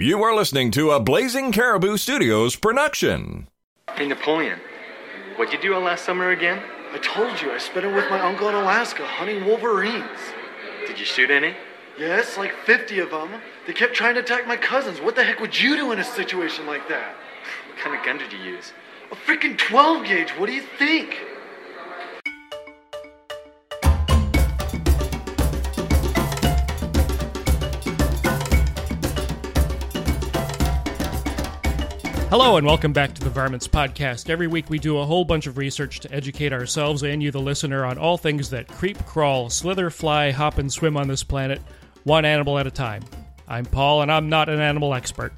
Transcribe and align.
You 0.00 0.22
are 0.22 0.32
listening 0.32 0.70
to 0.70 0.92
a 0.92 1.00
Blazing 1.00 1.50
Caribou 1.50 1.96
Studios 1.96 2.54
production. 2.54 3.48
Hey, 3.96 4.06
Napoleon, 4.06 4.60
what'd 5.34 5.52
you 5.52 5.60
do 5.60 5.74
all 5.74 5.80
last 5.80 6.04
summer 6.04 6.30
again? 6.30 6.62
I 6.92 6.98
told 6.98 7.42
you, 7.42 7.50
I 7.50 7.58
spent 7.58 7.84
it 7.84 7.92
with 7.92 8.08
my 8.08 8.20
uncle 8.20 8.48
in 8.48 8.54
Alaska 8.54 9.04
hunting 9.04 9.44
wolverines. 9.44 10.20
Did 10.86 11.00
you 11.00 11.04
shoot 11.04 11.32
any? 11.32 11.52
Yes, 11.98 12.38
like 12.38 12.54
50 12.64 13.00
of 13.00 13.10
them. 13.10 13.42
They 13.66 13.72
kept 13.72 13.92
trying 13.92 14.14
to 14.14 14.20
attack 14.20 14.46
my 14.46 14.56
cousins. 14.56 15.00
What 15.00 15.16
the 15.16 15.24
heck 15.24 15.40
would 15.40 15.60
you 15.60 15.74
do 15.74 15.90
in 15.90 15.98
a 15.98 16.04
situation 16.04 16.64
like 16.64 16.88
that? 16.88 17.16
What 17.68 17.78
kind 17.78 17.98
of 17.98 18.06
gun 18.06 18.18
did 18.18 18.32
you 18.32 18.38
use? 18.38 18.72
A 19.10 19.16
freaking 19.16 19.58
12 19.58 20.06
gauge. 20.06 20.30
What 20.30 20.46
do 20.46 20.52
you 20.52 20.62
think? 20.78 21.16
Hello, 32.30 32.58
and 32.58 32.66
welcome 32.66 32.92
back 32.92 33.14
to 33.14 33.22
the 33.22 33.30
Varmints 33.30 33.66
Podcast. 33.66 34.28
Every 34.28 34.48
week 34.48 34.68
we 34.68 34.78
do 34.78 34.98
a 34.98 35.06
whole 35.06 35.24
bunch 35.24 35.46
of 35.46 35.56
research 35.56 36.00
to 36.00 36.12
educate 36.12 36.52
ourselves 36.52 37.02
and 37.02 37.22
you, 37.22 37.30
the 37.30 37.40
listener, 37.40 37.86
on 37.86 37.96
all 37.96 38.18
things 38.18 38.50
that 38.50 38.68
creep, 38.68 39.02
crawl, 39.06 39.48
slither, 39.48 39.88
fly, 39.88 40.30
hop, 40.30 40.58
and 40.58 40.70
swim 40.70 40.98
on 40.98 41.08
this 41.08 41.24
planet, 41.24 41.62
one 42.04 42.26
animal 42.26 42.58
at 42.58 42.66
a 42.66 42.70
time. 42.70 43.02
I'm 43.48 43.64
Paul, 43.64 44.02
and 44.02 44.12
I'm 44.12 44.28
not 44.28 44.50
an 44.50 44.60
animal 44.60 44.92
expert. 44.92 45.32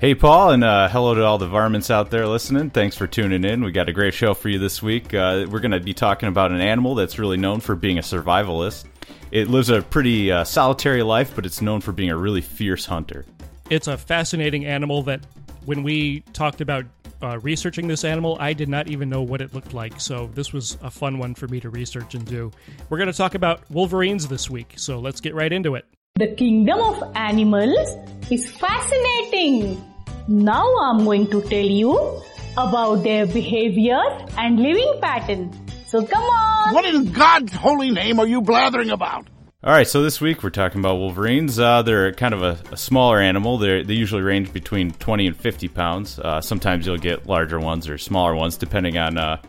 Hey, 0.00 0.14
Paul, 0.14 0.52
and 0.52 0.62
uh, 0.62 0.86
hello 0.86 1.16
to 1.16 1.24
all 1.24 1.38
the 1.38 1.48
varmints 1.48 1.90
out 1.90 2.10
there 2.10 2.28
listening. 2.28 2.70
Thanks 2.70 2.96
for 2.96 3.08
tuning 3.08 3.42
in. 3.42 3.64
We 3.64 3.72
got 3.72 3.88
a 3.88 3.92
great 3.92 4.14
show 4.14 4.32
for 4.32 4.48
you 4.48 4.60
this 4.60 4.80
week. 4.80 5.12
Uh, 5.12 5.44
we're 5.50 5.58
going 5.58 5.72
to 5.72 5.80
be 5.80 5.92
talking 5.92 6.28
about 6.28 6.52
an 6.52 6.60
animal 6.60 6.94
that's 6.94 7.18
really 7.18 7.36
known 7.36 7.58
for 7.58 7.74
being 7.74 7.98
a 7.98 8.02
survivalist. 8.02 8.84
It 9.32 9.48
lives 9.48 9.70
a 9.70 9.82
pretty 9.82 10.30
uh, 10.30 10.44
solitary 10.44 11.02
life, 11.02 11.32
but 11.34 11.46
it's 11.46 11.60
known 11.60 11.80
for 11.80 11.90
being 11.90 12.10
a 12.10 12.16
really 12.16 12.42
fierce 12.42 12.86
hunter. 12.86 13.26
It's 13.70 13.88
a 13.88 13.98
fascinating 13.98 14.66
animal 14.66 15.02
that, 15.02 15.26
when 15.68 15.82
we 15.82 16.20
talked 16.32 16.62
about 16.62 16.86
uh, 17.22 17.38
researching 17.40 17.88
this 17.88 18.02
animal, 18.02 18.38
I 18.40 18.54
did 18.54 18.70
not 18.70 18.88
even 18.88 19.10
know 19.10 19.20
what 19.20 19.42
it 19.42 19.52
looked 19.52 19.74
like. 19.74 20.00
So 20.00 20.30
this 20.32 20.50
was 20.50 20.78
a 20.80 20.90
fun 20.90 21.18
one 21.18 21.34
for 21.34 21.46
me 21.46 21.60
to 21.60 21.68
research 21.68 22.14
and 22.14 22.24
do. 22.24 22.50
We're 22.88 22.96
going 22.96 23.12
to 23.12 23.16
talk 23.16 23.34
about 23.34 23.70
wolverines 23.70 24.28
this 24.28 24.48
week, 24.48 24.72
so 24.76 24.98
let's 24.98 25.20
get 25.20 25.34
right 25.34 25.52
into 25.52 25.74
it. 25.74 25.84
The 26.14 26.28
kingdom 26.28 26.80
of 26.80 27.12
animals 27.14 27.98
is 28.30 28.50
fascinating. 28.50 29.84
Now 30.26 30.64
I'm 30.84 31.04
going 31.04 31.28
to 31.32 31.42
tell 31.42 31.70
you 31.82 32.22
about 32.56 33.02
their 33.02 33.26
behavior 33.26 34.00
and 34.38 34.58
living 34.58 34.98
pattern. 35.02 35.52
So 35.86 36.02
come 36.06 36.22
on. 36.24 36.72
What 36.72 36.86
in 36.86 37.12
God's 37.12 37.52
holy 37.52 37.90
name 37.90 38.18
are 38.20 38.26
you 38.26 38.40
blathering 38.40 38.88
about? 38.88 39.28
All 39.64 39.72
right, 39.72 39.88
so 39.88 40.02
this 40.02 40.20
week 40.20 40.44
we're 40.44 40.50
talking 40.50 40.78
about 40.78 40.98
wolverines. 40.98 41.58
Uh, 41.58 41.82
they're 41.82 42.12
kind 42.12 42.32
of 42.32 42.44
a, 42.44 42.56
a 42.70 42.76
smaller 42.76 43.18
animal. 43.18 43.58
They're, 43.58 43.82
they 43.82 43.94
usually 43.94 44.22
range 44.22 44.52
between 44.52 44.92
20 44.92 45.26
and 45.26 45.36
50 45.36 45.66
pounds. 45.66 46.16
Uh, 46.20 46.40
sometimes 46.40 46.86
you'll 46.86 46.96
get 46.96 47.26
larger 47.26 47.58
ones 47.58 47.88
or 47.88 47.98
smaller 47.98 48.36
ones, 48.36 48.56
depending 48.56 48.98
on, 48.98 49.18
uh, 49.18 49.42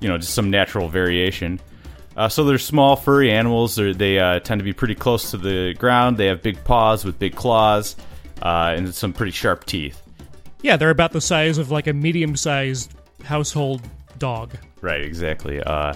you 0.00 0.08
know, 0.10 0.18
just 0.18 0.34
some 0.34 0.50
natural 0.50 0.90
variation. 0.90 1.60
Uh, 2.14 2.28
so 2.28 2.44
they're 2.44 2.58
small, 2.58 2.94
furry 2.94 3.32
animals. 3.32 3.74
They're, 3.74 3.94
they 3.94 4.18
uh, 4.18 4.40
tend 4.40 4.58
to 4.58 4.64
be 4.64 4.74
pretty 4.74 4.94
close 4.94 5.30
to 5.30 5.38
the 5.38 5.72
ground. 5.78 6.18
They 6.18 6.26
have 6.26 6.42
big 6.42 6.62
paws 6.64 7.02
with 7.02 7.18
big 7.18 7.34
claws 7.34 7.96
uh, 8.42 8.74
and 8.76 8.94
some 8.94 9.14
pretty 9.14 9.32
sharp 9.32 9.64
teeth. 9.64 10.02
Yeah, 10.60 10.76
they're 10.76 10.90
about 10.90 11.12
the 11.12 11.22
size 11.22 11.56
of 11.56 11.70
like 11.70 11.86
a 11.86 11.94
medium 11.94 12.36
sized 12.36 12.92
household 13.22 13.80
dog. 14.18 14.58
Right, 14.82 15.00
exactly. 15.00 15.62
Uh, 15.62 15.94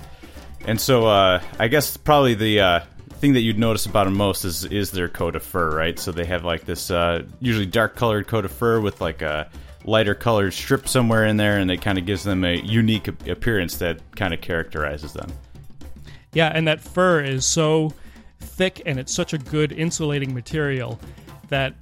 and 0.65 0.81
so 0.81 1.07
uh, 1.07 1.43
I 1.59 1.69
guess 1.69 1.99
probably 1.99 2.33
the 2.33 2.61
uh, 2.61 2.81
thing 3.19 3.35
that 3.35 3.41
you'd 3.41 3.59
notice 3.59 3.87
about 3.87 4.05
them 4.05 4.17
most 4.17 4.45
is 4.45 4.65
is 4.65 4.91
their 4.91 5.09
coat 5.09 5.37
of 5.37 5.43
fur, 5.43 5.77
right? 5.77 5.99
So 5.99 6.13
they 6.13 6.25
have 6.25 6.45
like 6.45 6.65
this 6.65 6.91
uh, 6.91 7.25
usually 7.41 7.67
dark 7.67 7.97
colored 7.97 8.27
coat 8.27 8.45
of 8.45 8.53
fur 8.53 8.81
with 8.81 9.01
like 9.01 9.23
a 9.23 9.51
lighter 9.85 10.15
colored 10.15 10.53
strip 10.53 10.89
somewhere 10.89 11.25
in 11.27 11.37
there, 11.37 11.59
and 11.59 11.71
it 11.71 11.83
kind 11.83 11.99
of 11.99 12.07
gives 12.07 12.25
them 12.25 12.45
a 12.45 12.57
unique 12.57 13.09
appearance 13.29 13.77
that 13.79 14.01
kind 14.17 14.33
of 14.33 14.41
characterizes 14.41 15.13
them. 15.13 15.31
Yeah, 16.33 16.53
and 16.55 16.69
that 16.69 16.81
fur 16.81 17.23
is 17.23 17.45
so 17.45 17.93
thick 18.41 18.83
and 18.87 18.99
it's 18.99 19.13
such 19.13 19.33
a 19.33 19.39
good 19.39 19.73
insulating 19.73 20.33
material 20.33 21.01
that 21.49 21.75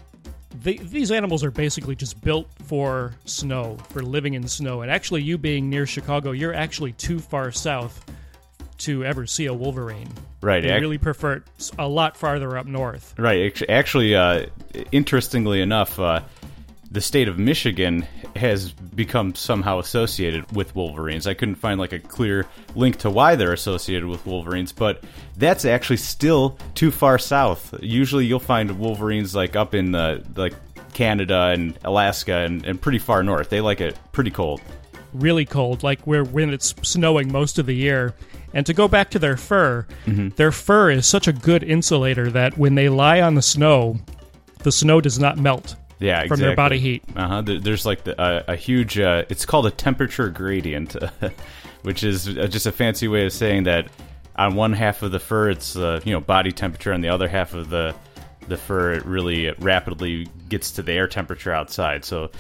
the, 0.63 0.79
these 0.79 1.11
animals 1.11 1.45
are 1.45 1.51
basically 1.51 1.95
just 1.95 2.21
built 2.23 2.49
for 2.65 3.15
snow, 3.25 3.77
for 3.91 4.03
living 4.03 4.35
in 4.35 4.47
snow. 4.49 4.83
And 4.83 4.91
actually, 4.91 5.23
you 5.23 5.37
being 5.37 5.69
near 5.69 5.87
Chicago, 5.87 6.31
you're 6.33 6.55
actually 6.55 6.93
too 6.93 7.19
far 7.19 7.51
south 7.53 8.05
to 8.79 9.05
ever 9.05 9.27
see 9.27 9.47
a 9.47 9.55
wolverine. 9.55 10.09
Right, 10.47 10.63
They 10.63 10.71
ac- 10.71 10.81
really 10.81 10.99
prefer 10.99 11.33
it 11.35 11.43
a 11.77 11.89
lot 11.89 12.17
farther 12.17 12.57
up 12.57 12.67
north. 12.67 13.15
Right. 13.19 13.61
Actually, 13.69 14.15
uh, 14.15 14.47
interestingly 14.93 15.61
enough, 15.61 15.99
uh, 15.99 16.21
the 16.89 17.01
state 17.01 17.27
of 17.27 17.37
Michigan 17.37 18.07
has 18.37 18.71
become 18.71 19.35
somehow 19.35 19.81
associated 19.81 20.51
with 20.55 20.75
Wolverines. 20.77 21.27
I 21.27 21.35
couldn't 21.35 21.57
find 21.57 21.81
like 21.81 21.93
a 21.93 21.99
clear 21.99 22.47
link 22.77 22.99
to 22.99 23.11
why 23.11 23.35
they're 23.35 23.53
associated 23.53 24.07
with 24.07 24.25
Wolverines, 24.25 24.71
but 24.71 25.03
that's 25.37 25.65
actually 25.65 25.97
still 25.97 26.57
too 26.77 26.93
far 26.93 27.19
south. 27.19 27.75
Usually, 27.83 28.25
you'll 28.25 28.39
find 28.39 28.79
Wolverines 28.79 29.35
like 29.35 29.57
up 29.57 29.75
in 29.75 29.91
the 29.91 30.23
like 30.37 30.55
Canada 30.93 31.51
and 31.53 31.77
Alaska 31.85 32.37
and, 32.37 32.65
and 32.65 32.81
pretty 32.81 32.99
far 32.99 33.25
north. 33.25 33.51
They 33.51 33.61
like 33.61 33.81
it 33.81 33.99
pretty 34.13 34.31
cold. 34.31 34.61
really 35.13 35.45
cold, 35.45 35.83
like 35.83 36.01
where 36.07 36.23
when 36.25 36.51
it's 36.55 36.73
snowing 36.83 37.33
most 37.33 37.59
of 37.59 37.67
the 37.67 37.75
year. 37.75 38.15
And 38.57 38.65
to 38.65 38.73
go 38.73 38.89
back 38.89 39.11
to 39.11 39.19
their 39.19 39.37
fur, 39.37 39.87
their 40.07 40.51
fur 40.51 40.91
is 40.91 41.07
such 41.07 41.29
a 41.29 41.33
good 41.35 41.63
insulator 41.63 42.31
that 42.31 42.57
when 42.57 42.75
they 42.75 42.89
lie 42.89 43.21
on 43.21 43.35
the 43.35 43.43
snow, 43.43 43.99
the 44.63 44.73
snow 44.73 45.03
does 45.03 45.19
not 45.19 45.37
melt 45.37 45.77
Yeah, 45.99 46.27
from 46.27 46.41
their 46.41 46.57
body 46.57 46.79
heat. 46.79 47.05
Uh 47.15 47.29
huh. 47.29 47.43
There's 47.43 47.85
like 47.85 48.05
the, 48.05 48.19
a, 48.19 48.53
a 48.55 48.57
huge. 48.57 48.99
Uh, 48.99 49.25
it's 49.29 49.45
called 49.45 49.67
a 49.67 49.71
temperature 49.71 50.31
gradient, 50.31 50.97
which 51.83 52.03
is 52.03 52.29
uh, 52.29 52.47
just 52.47 52.65
a 52.65 52.73
fancy 52.73 53.09
way 53.09 53.27
of 53.27 53.33
saying 53.35 53.65
that 53.65 53.89
on 54.37 54.55
one 54.55 54.73
half 54.73 55.03
of 55.03 55.13
the 55.13 55.21
fur 55.21 55.51
it's 55.51 55.77
uh, 55.77 56.01
you 56.03 56.13
know 56.13 56.21
body 56.23 56.51
temperature, 56.51 56.93
and 56.93 57.05
the 57.05 57.11
other 57.11 57.29
half 57.29 57.53
of 57.53 57.69
the 57.69 57.95
the 58.49 58.57
fur 58.57 58.93
it 58.93 59.05
really 59.05 59.53
rapidly 59.59 60.31
gets 60.49 60.71
to 60.71 60.83
the 60.83 60.93
air 60.93 61.09
temperature 61.09 61.53
outside. 61.53 62.07
So 62.07 62.31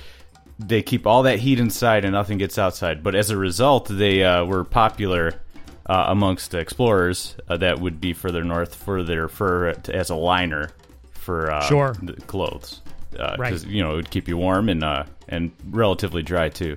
they 0.58 0.80
keep 0.80 1.06
all 1.06 1.24
that 1.24 1.40
heat 1.40 1.60
inside 1.60 2.06
and 2.06 2.14
nothing 2.14 2.38
gets 2.38 2.56
outside. 2.56 3.02
But 3.02 3.14
as 3.14 3.28
a 3.28 3.36
result, 3.36 3.88
they 3.88 4.24
uh, 4.24 4.46
were 4.46 4.64
popular. 4.64 5.42
Uh, 5.88 6.06
amongst 6.08 6.52
explorers 6.52 7.36
uh, 7.48 7.56
that 7.56 7.78
would 7.80 8.00
be 8.00 8.12
further 8.12 8.42
north 8.42 8.74
for 8.74 9.04
their 9.04 9.28
fur 9.28 9.68
as 9.92 10.10
a 10.10 10.16
liner 10.16 10.70
for 11.12 11.48
uh, 11.52 11.60
Sure. 11.62 11.94
the 12.02 12.14
clothes 12.22 12.80
because 13.12 13.38
Right. 13.38 13.66
you 13.66 13.82
know 13.82 13.92
it 13.92 13.96
would 13.96 14.10
keep 14.10 14.26
you 14.26 14.36
warm 14.36 14.68
and 14.68 14.82
uh, 14.82 15.04
and 15.28 15.52
relatively 15.70 16.22
dry 16.24 16.48
too. 16.48 16.76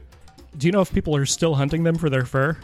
Do 0.58 0.68
you 0.68 0.72
know 0.72 0.81
if 0.81 0.94
people 0.94 1.16
are 1.16 1.25
still 1.25 1.56
hunting 1.56 1.84
them 1.84 1.96
for 1.96 2.09
their 2.09 2.24
fur? 2.25 2.56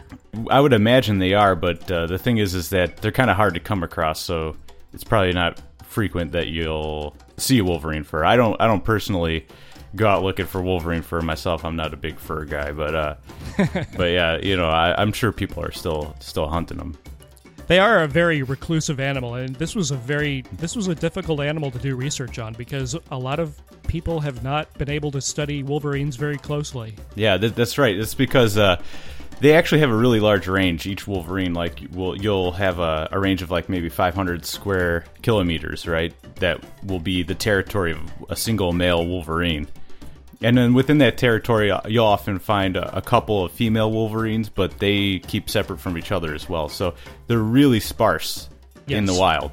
I 0.50 0.60
would 0.60 0.72
imagine 0.72 1.18
they 1.18 1.34
are, 1.34 1.54
but 1.56 1.90
uh, 1.90 2.06
the 2.06 2.18
thing 2.18 2.38
is, 2.38 2.54
is 2.54 2.70
that 2.70 2.98
they're 2.98 3.10
kind 3.12 3.30
of 3.30 3.36
hard 3.36 3.54
to 3.54 3.60
come 3.60 3.82
across, 3.82 4.20
so 4.20 4.56
it's 4.92 5.04
probably 5.04 5.32
not 5.32 5.60
frequent 5.84 6.32
that 6.32 6.46
you'll 6.48 7.16
see 7.38 7.58
a 7.58 7.64
wolverine 7.64 8.04
fur. 8.04 8.24
I 8.24 8.36
don't, 8.36 8.60
I 8.60 8.66
don't 8.66 8.84
personally 8.84 9.46
go 9.96 10.06
out 10.06 10.22
looking 10.22 10.46
for 10.46 10.62
wolverine 10.62 11.02
fur 11.02 11.20
myself. 11.20 11.64
I'm 11.64 11.76
not 11.76 11.92
a 11.92 11.96
big 11.96 12.18
fur 12.18 12.44
guy, 12.44 12.72
but 12.72 12.94
uh, 12.94 13.14
but 13.96 14.10
yeah, 14.10 14.38
you 14.38 14.56
know, 14.56 14.68
I, 14.68 15.00
I'm 15.00 15.12
sure 15.12 15.32
people 15.32 15.62
are 15.62 15.72
still 15.72 16.14
still 16.20 16.48
hunting 16.48 16.78
them. 16.78 16.96
They 17.66 17.80
are 17.80 18.04
a 18.04 18.06
very 18.06 18.44
reclusive 18.44 19.00
animal, 19.00 19.34
and 19.34 19.56
this 19.56 19.74
was 19.74 19.90
a 19.90 19.96
very 19.96 20.42
this 20.52 20.76
was 20.76 20.86
a 20.86 20.94
difficult 20.94 21.40
animal 21.40 21.70
to 21.72 21.78
do 21.78 21.96
research 21.96 22.38
on 22.38 22.52
because 22.54 22.96
a 23.10 23.18
lot 23.18 23.40
of 23.40 23.60
people 23.88 24.20
have 24.20 24.44
not 24.44 24.72
been 24.78 24.90
able 24.90 25.10
to 25.12 25.20
study 25.20 25.62
wolverines 25.62 26.16
very 26.16 26.38
closely. 26.38 26.94
Yeah, 27.14 27.36
that, 27.38 27.56
that's 27.56 27.78
right. 27.78 27.96
It's 27.96 28.14
because 28.14 28.56
uh, 28.56 28.80
they 29.40 29.54
actually 29.54 29.80
have 29.80 29.90
a 29.90 29.96
really 29.96 30.20
large 30.20 30.48
range. 30.48 30.86
Each 30.86 31.06
Wolverine, 31.06 31.54
like, 31.54 31.80
will 31.92 32.16
you'll 32.16 32.52
have 32.52 32.78
a, 32.78 33.08
a 33.12 33.18
range 33.18 33.42
of 33.42 33.50
like 33.50 33.68
maybe 33.68 33.88
500 33.88 34.46
square 34.46 35.04
kilometers, 35.22 35.86
right? 35.86 36.14
That 36.36 36.64
will 36.84 37.00
be 37.00 37.22
the 37.22 37.34
territory 37.34 37.92
of 37.92 38.00
a 38.28 38.36
single 38.36 38.72
male 38.72 39.04
Wolverine. 39.04 39.68
And 40.42 40.56
then 40.56 40.74
within 40.74 40.98
that 40.98 41.16
territory, 41.16 41.70
uh, 41.70 41.80
you'll 41.88 42.04
often 42.04 42.38
find 42.38 42.76
a, 42.76 42.98
a 42.98 43.02
couple 43.02 43.44
of 43.44 43.52
female 43.52 43.90
Wolverines, 43.90 44.48
but 44.48 44.78
they 44.78 45.20
keep 45.20 45.48
separate 45.48 45.80
from 45.80 45.96
each 45.96 46.12
other 46.12 46.34
as 46.34 46.48
well. 46.48 46.68
So 46.68 46.94
they're 47.26 47.38
really 47.38 47.80
sparse 47.80 48.48
in 48.86 49.06
the 49.06 49.14
wild. 49.14 49.50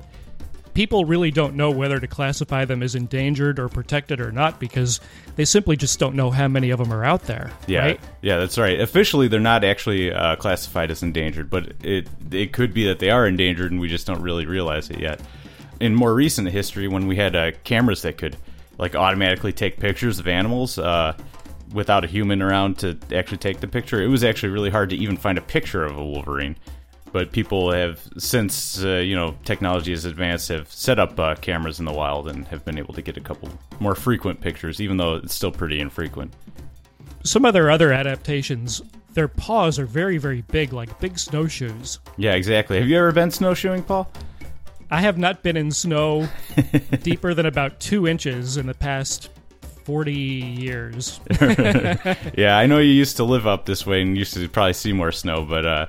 People 0.73 1.05
really 1.05 1.29
don't 1.29 1.55
know 1.55 1.69
whether 1.69 1.99
to 1.99 2.07
classify 2.07 2.65
them 2.65 2.81
as 2.81 2.95
endangered 2.95 3.59
or 3.59 3.69
protected 3.69 4.19
or 4.19 4.31
not 4.31 4.59
because 4.59 4.99
they 5.35 5.45
simply 5.45 5.77
just 5.77 5.99
don't 5.99 6.15
know 6.15 6.31
how 6.31 6.47
many 6.47 6.71
of 6.71 6.79
them 6.79 6.91
are 6.91 7.05
out 7.05 7.23
there. 7.23 7.51
Yeah, 7.67 7.79
right? 7.79 7.99
yeah, 8.23 8.37
that's 8.39 8.57
right. 8.57 8.79
Officially, 8.79 9.27
they're 9.27 9.39
not 9.39 9.63
actually 9.63 10.11
uh, 10.11 10.35
classified 10.35 10.89
as 10.89 11.03
endangered, 11.03 11.51
but 11.51 11.73
it 11.83 12.09
it 12.31 12.53
could 12.53 12.73
be 12.73 12.87
that 12.87 12.97
they 12.97 13.11
are 13.11 13.27
endangered, 13.27 13.71
and 13.71 13.79
we 13.79 13.87
just 13.87 14.07
don't 14.07 14.21
really 14.23 14.47
realize 14.47 14.89
it 14.89 14.99
yet. 14.99 15.21
In 15.79 15.93
more 15.93 16.13
recent 16.13 16.49
history, 16.49 16.87
when 16.87 17.05
we 17.05 17.17
had 17.17 17.35
uh, 17.35 17.51
cameras 17.63 18.01
that 18.01 18.17
could 18.17 18.35
like 18.77 18.95
automatically 18.95 19.53
take 19.53 19.79
pictures 19.79 20.19
of 20.19 20.27
animals 20.27 20.77
uh, 20.79 21.15
without 21.73 22.03
a 22.03 22.07
human 22.07 22.41
around 22.41 22.77
to 22.79 22.97
actually 23.13 23.37
take 23.37 23.59
the 23.59 23.67
picture, 23.67 24.01
it 24.01 24.07
was 24.07 24.23
actually 24.23 24.49
really 24.49 24.69
hard 24.69 24.89
to 24.89 24.95
even 24.95 25.17
find 25.17 25.37
a 25.37 25.41
picture 25.41 25.83
of 25.83 25.97
a 25.97 26.03
wolverine. 26.05 26.55
but 27.13 27.31
people 27.31 27.71
have 27.71 28.01
since 28.17 28.83
uh, 28.83 28.95
you 28.97 29.15
know 29.15 29.35
technology 29.45 29.91
has 29.91 30.03
advanced 30.03 30.49
have 30.49 30.69
set 30.69 30.99
up 30.99 31.17
uh, 31.19 31.35
cameras 31.35 31.79
in 31.79 31.85
the 31.85 31.93
wild 31.93 32.27
and 32.27 32.45
have 32.47 32.65
been 32.65 32.77
able 32.77 32.93
to 32.93 33.01
get 33.01 33.15
a 33.15 33.21
couple 33.21 33.47
more 33.79 33.95
frequent 33.95 34.41
pictures, 34.41 34.81
even 34.81 34.97
though 34.97 35.15
it's 35.15 35.33
still 35.33 35.51
pretty 35.51 35.79
infrequent. 35.79 36.33
Some 37.23 37.45
of 37.45 37.53
their 37.53 37.71
other 37.71 37.93
adaptations, 37.93 38.81
their 39.13 39.29
paws 39.29 39.79
are 39.79 39.85
very, 39.85 40.17
very 40.17 40.41
big, 40.41 40.73
like 40.73 40.99
big 40.99 41.17
snowshoes. 41.17 41.99
Yeah, 42.17 42.33
exactly. 42.33 42.79
Have 42.79 42.87
you 42.87 42.97
ever 42.97 43.13
been 43.13 43.31
snowshoeing, 43.31 43.83
Paul? 43.83 44.11
I 44.93 45.01
have 45.01 45.17
not 45.17 45.41
been 45.41 45.57
in 45.57 45.71
snow 45.71 46.29
deeper 47.01 47.33
than 47.33 47.47
about 47.47 47.79
two 47.79 48.07
inches 48.07 48.57
in 48.57 48.67
the 48.67 48.75
past 48.75 49.31
40 49.85 50.13
years. 50.13 51.19
yeah, 52.37 52.59
I 52.59 52.67
know 52.67 52.77
you 52.77 52.91
used 52.91 53.17
to 53.17 53.23
live 53.23 53.47
up 53.47 53.65
this 53.65 53.87
way 53.87 54.03
and 54.03 54.15
used 54.15 54.35
to 54.35 54.47
probably 54.47 54.73
see 54.73 54.93
more 54.93 55.11
snow, 55.11 55.45
but 55.45 55.65
uh, 55.65 55.87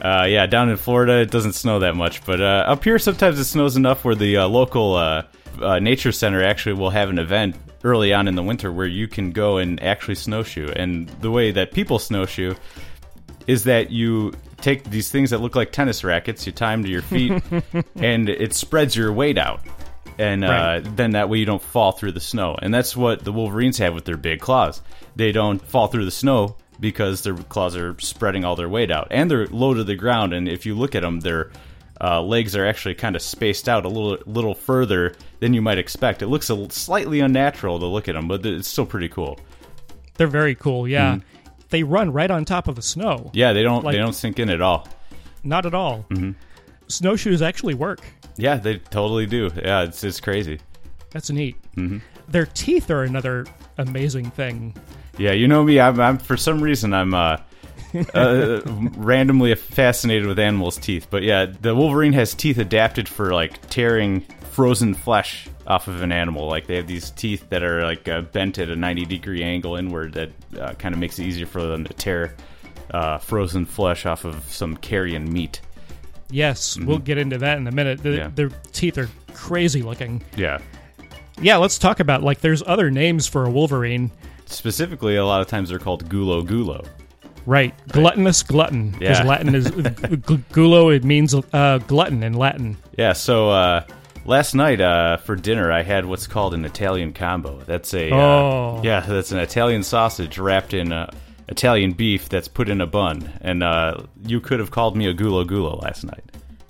uh, 0.00 0.24
yeah, 0.26 0.46
down 0.46 0.70
in 0.70 0.78
Florida 0.78 1.20
it 1.20 1.30
doesn't 1.30 1.52
snow 1.52 1.80
that 1.80 1.96
much, 1.96 2.24
but 2.24 2.40
uh, 2.40 2.64
up 2.66 2.82
here 2.82 2.98
sometimes 2.98 3.38
it 3.38 3.44
snows 3.44 3.76
enough 3.76 4.06
where 4.06 4.14
the 4.14 4.38
uh, 4.38 4.48
local 4.48 4.94
uh, 4.94 5.24
uh, 5.60 5.78
nature 5.78 6.10
center 6.10 6.42
actually 6.42 6.76
will 6.76 6.88
have 6.88 7.10
an 7.10 7.18
event 7.18 7.54
early 7.82 8.14
on 8.14 8.26
in 8.26 8.36
the 8.36 8.42
winter 8.42 8.72
where 8.72 8.86
you 8.86 9.06
can 9.06 9.32
go 9.32 9.58
and 9.58 9.82
actually 9.82 10.14
snowshoe. 10.14 10.72
And 10.74 11.10
the 11.20 11.30
way 11.30 11.50
that 11.50 11.72
people 11.72 11.98
snowshoe 11.98 12.54
is 13.46 13.64
that 13.64 13.90
you 13.90 14.32
take 14.60 14.84
these 14.84 15.10
things 15.10 15.30
that 15.30 15.38
look 15.38 15.54
like 15.56 15.72
tennis 15.72 16.04
rackets, 16.04 16.46
you 16.46 16.52
tie 16.52 16.72
them 16.72 16.82
to 16.84 16.88
your 16.88 17.02
feet, 17.02 17.42
and 17.96 18.28
it 18.28 18.54
spreads 18.54 18.94
your 18.96 19.12
weight 19.12 19.38
out. 19.38 19.60
And 20.18 20.44
uh, 20.44 20.48
Right. 20.48 20.96
then 20.96 21.12
that 21.12 21.28
way 21.28 21.38
you 21.38 21.44
don't 21.46 21.62
fall 21.62 21.92
through 21.92 22.12
the 22.12 22.20
snow. 22.20 22.56
And 22.62 22.72
that's 22.72 22.96
what 22.96 23.24
the 23.24 23.32
Wolverines 23.32 23.78
have 23.78 23.94
with 23.94 24.04
their 24.04 24.16
big 24.16 24.40
claws. 24.40 24.80
They 25.16 25.32
don't 25.32 25.60
fall 25.60 25.88
through 25.88 26.04
the 26.04 26.10
snow 26.12 26.56
because 26.78 27.22
their 27.22 27.34
claws 27.34 27.76
are 27.76 27.98
spreading 27.98 28.44
all 28.44 28.54
their 28.54 28.68
weight 28.68 28.90
out. 28.92 29.08
And 29.10 29.28
they're 29.30 29.46
low 29.48 29.74
to 29.74 29.82
the 29.82 29.96
ground. 29.96 30.32
And 30.32 30.48
if 30.48 30.66
you 30.66 30.76
look 30.76 30.94
at 30.94 31.02
them, 31.02 31.18
their 31.20 31.50
uh, 32.00 32.22
legs 32.22 32.54
are 32.54 32.64
actually 32.64 32.94
kind 32.94 33.16
of 33.16 33.22
spaced 33.22 33.68
out 33.68 33.84
a 33.84 33.88
little 33.88 34.18
little 34.26 34.54
further 34.54 35.14
than 35.40 35.52
you 35.54 35.62
might 35.62 35.78
expect. 35.78 36.22
It 36.22 36.26
looks 36.28 36.48
a, 36.50 36.70
slightly 36.70 37.18
unnatural 37.20 37.78
to 37.80 37.86
look 37.86 38.08
at 38.08 38.14
them, 38.14 38.28
but 38.28 38.44
it's 38.46 38.68
still 38.68 38.86
pretty 38.86 39.08
cool. 39.08 39.38
They're 40.16 40.26
very 40.28 40.54
cool, 40.54 40.86
yeah. 40.86 41.18
They 41.74 41.82
run 41.82 42.12
right 42.12 42.30
on 42.30 42.44
top 42.44 42.68
of 42.68 42.76
the 42.76 42.82
snow. 42.82 43.32
Yeah, 43.34 43.52
they 43.52 43.64
don't 43.64 43.82
Like- 43.82 43.94
they 43.94 43.98
don't 43.98 44.12
sink 44.12 44.38
in 44.38 44.48
at 44.48 44.60
all. 44.60 44.86
Not 45.42 45.66
at 45.66 45.74
all. 45.74 46.06
Mm-hmm. 46.10 46.30
Snowshoes 46.86 47.42
actually 47.42 47.74
work. 47.74 47.98
Yeah, 48.36 48.58
they 48.58 48.76
totally 48.78 49.26
do. 49.26 49.50
Yeah, 49.56 49.82
it's 49.82 50.04
it's 50.04 50.20
crazy. 50.20 50.60
That's 51.10 51.30
neat. 51.30 51.56
Mm-hmm. 51.76 51.98
Their 52.28 52.46
teeth 52.46 52.92
are 52.92 53.02
another 53.02 53.44
amazing 53.78 54.30
thing. 54.30 54.76
Yeah, 55.18 55.32
you 55.32 55.48
know 55.48 55.64
me. 55.64 55.80
I'm, 55.80 55.98
I'm 55.98 56.16
for 56.18 56.36
some 56.36 56.60
reason 56.62 56.94
I'm 56.94 57.12
uh, 57.12 57.38
uh, 58.14 58.60
randomly 58.96 59.54
fascinated 59.54 60.26
with 60.26 60.38
animals' 60.38 60.76
teeth. 60.76 61.06
But 61.10 61.22
yeah, 61.22 61.46
the 61.46 61.74
Wolverine 61.74 62.12
has 62.14 62.34
teeth 62.34 62.58
adapted 62.58 63.08
for 63.08 63.32
like 63.32 63.68
tearing 63.70 64.20
frozen 64.50 64.94
flesh 64.94 65.48
off 65.66 65.88
of 65.88 66.02
an 66.02 66.12
animal. 66.12 66.46
Like 66.48 66.66
they 66.66 66.76
have 66.76 66.86
these 66.86 67.10
teeth 67.10 67.48
that 67.50 67.62
are 67.62 67.82
like 67.84 68.08
uh, 68.08 68.22
bent 68.22 68.58
at 68.58 68.68
a 68.68 68.76
90 68.76 69.04
degree 69.06 69.42
angle 69.42 69.76
inward 69.76 70.14
that 70.14 70.30
uh, 70.60 70.72
kind 70.74 70.94
of 70.94 71.00
makes 71.00 71.18
it 71.18 71.24
easier 71.24 71.46
for 71.46 71.62
them 71.62 71.84
to 71.84 71.92
tear 71.94 72.34
uh, 72.90 73.18
frozen 73.18 73.64
flesh 73.66 74.06
off 74.06 74.24
of 74.24 74.44
some 74.44 74.76
carrion 74.76 75.32
meat. 75.32 75.60
Yes, 76.30 76.78
we'll 76.78 76.98
get 76.98 77.18
into 77.18 77.38
that 77.38 77.58
in 77.58 77.66
a 77.66 77.72
minute. 77.72 78.02
The, 78.02 78.08
Mm-hmm. 78.08 78.18
Yeah. 78.18 78.30
Their 78.34 78.48
teeth 78.72 78.98
are 78.98 79.08
crazy 79.34 79.82
looking. 79.82 80.22
Yeah. 80.36 80.58
Yeah, 81.40 81.56
let's 81.56 81.78
talk 81.78 82.00
about 82.00 82.22
like 82.22 82.40
there's 82.40 82.62
other 82.66 82.90
names 82.90 83.26
for 83.26 83.44
a 83.44 83.50
Wolverine. 83.50 84.10
Specifically, 84.46 85.16
a 85.16 85.24
lot 85.24 85.40
of 85.40 85.46
times 85.48 85.68
they're 85.68 85.78
called 85.78 86.08
gulo 86.08 86.44
gulo. 86.46 86.86
Right, 87.46 87.74
gluttonous 87.88 88.42
glutton. 88.42 88.90
Because 88.92 89.18
Yeah. 89.20 89.24
Latin 89.24 89.54
is 89.54 89.70
gu- 89.70 90.38
gulo. 90.52 90.94
It 90.94 91.04
means 91.04 91.34
uh, 91.34 91.78
glutton 91.86 92.22
in 92.22 92.32
Latin. 92.34 92.76
Yeah, 92.96 93.12
so 93.12 93.50
uh, 93.50 93.84
last 94.24 94.54
night 94.54 94.80
uh, 94.80 95.18
for 95.18 95.36
dinner 95.36 95.70
I 95.70 95.82
had 95.82 96.06
what's 96.06 96.26
called 96.26 96.54
an 96.54 96.64
Italian 96.64 97.12
combo. 97.12 97.60
That's 97.66 97.92
a 97.94 98.10
uh, 98.10 98.16
Oh. 98.16 98.80
yeah, 98.82 99.00
that's 99.00 99.32
an 99.32 99.38
Italian 99.38 99.82
sausage 99.82 100.38
wrapped 100.38 100.72
in 100.74 100.92
uh, 100.92 101.10
Italian 101.48 101.92
beef 101.92 102.28
that's 102.30 102.48
put 102.48 102.68
in 102.70 102.80
a 102.80 102.86
bun. 102.86 103.30
And 103.42 103.62
uh, 103.62 104.04
you 104.26 104.40
could 104.40 104.58
have 104.60 104.70
called 104.70 104.96
me 104.96 105.06
a 105.06 105.14
gulo 105.14 105.44
gulo 105.46 105.82
last 105.82 106.04
night. 106.04 106.24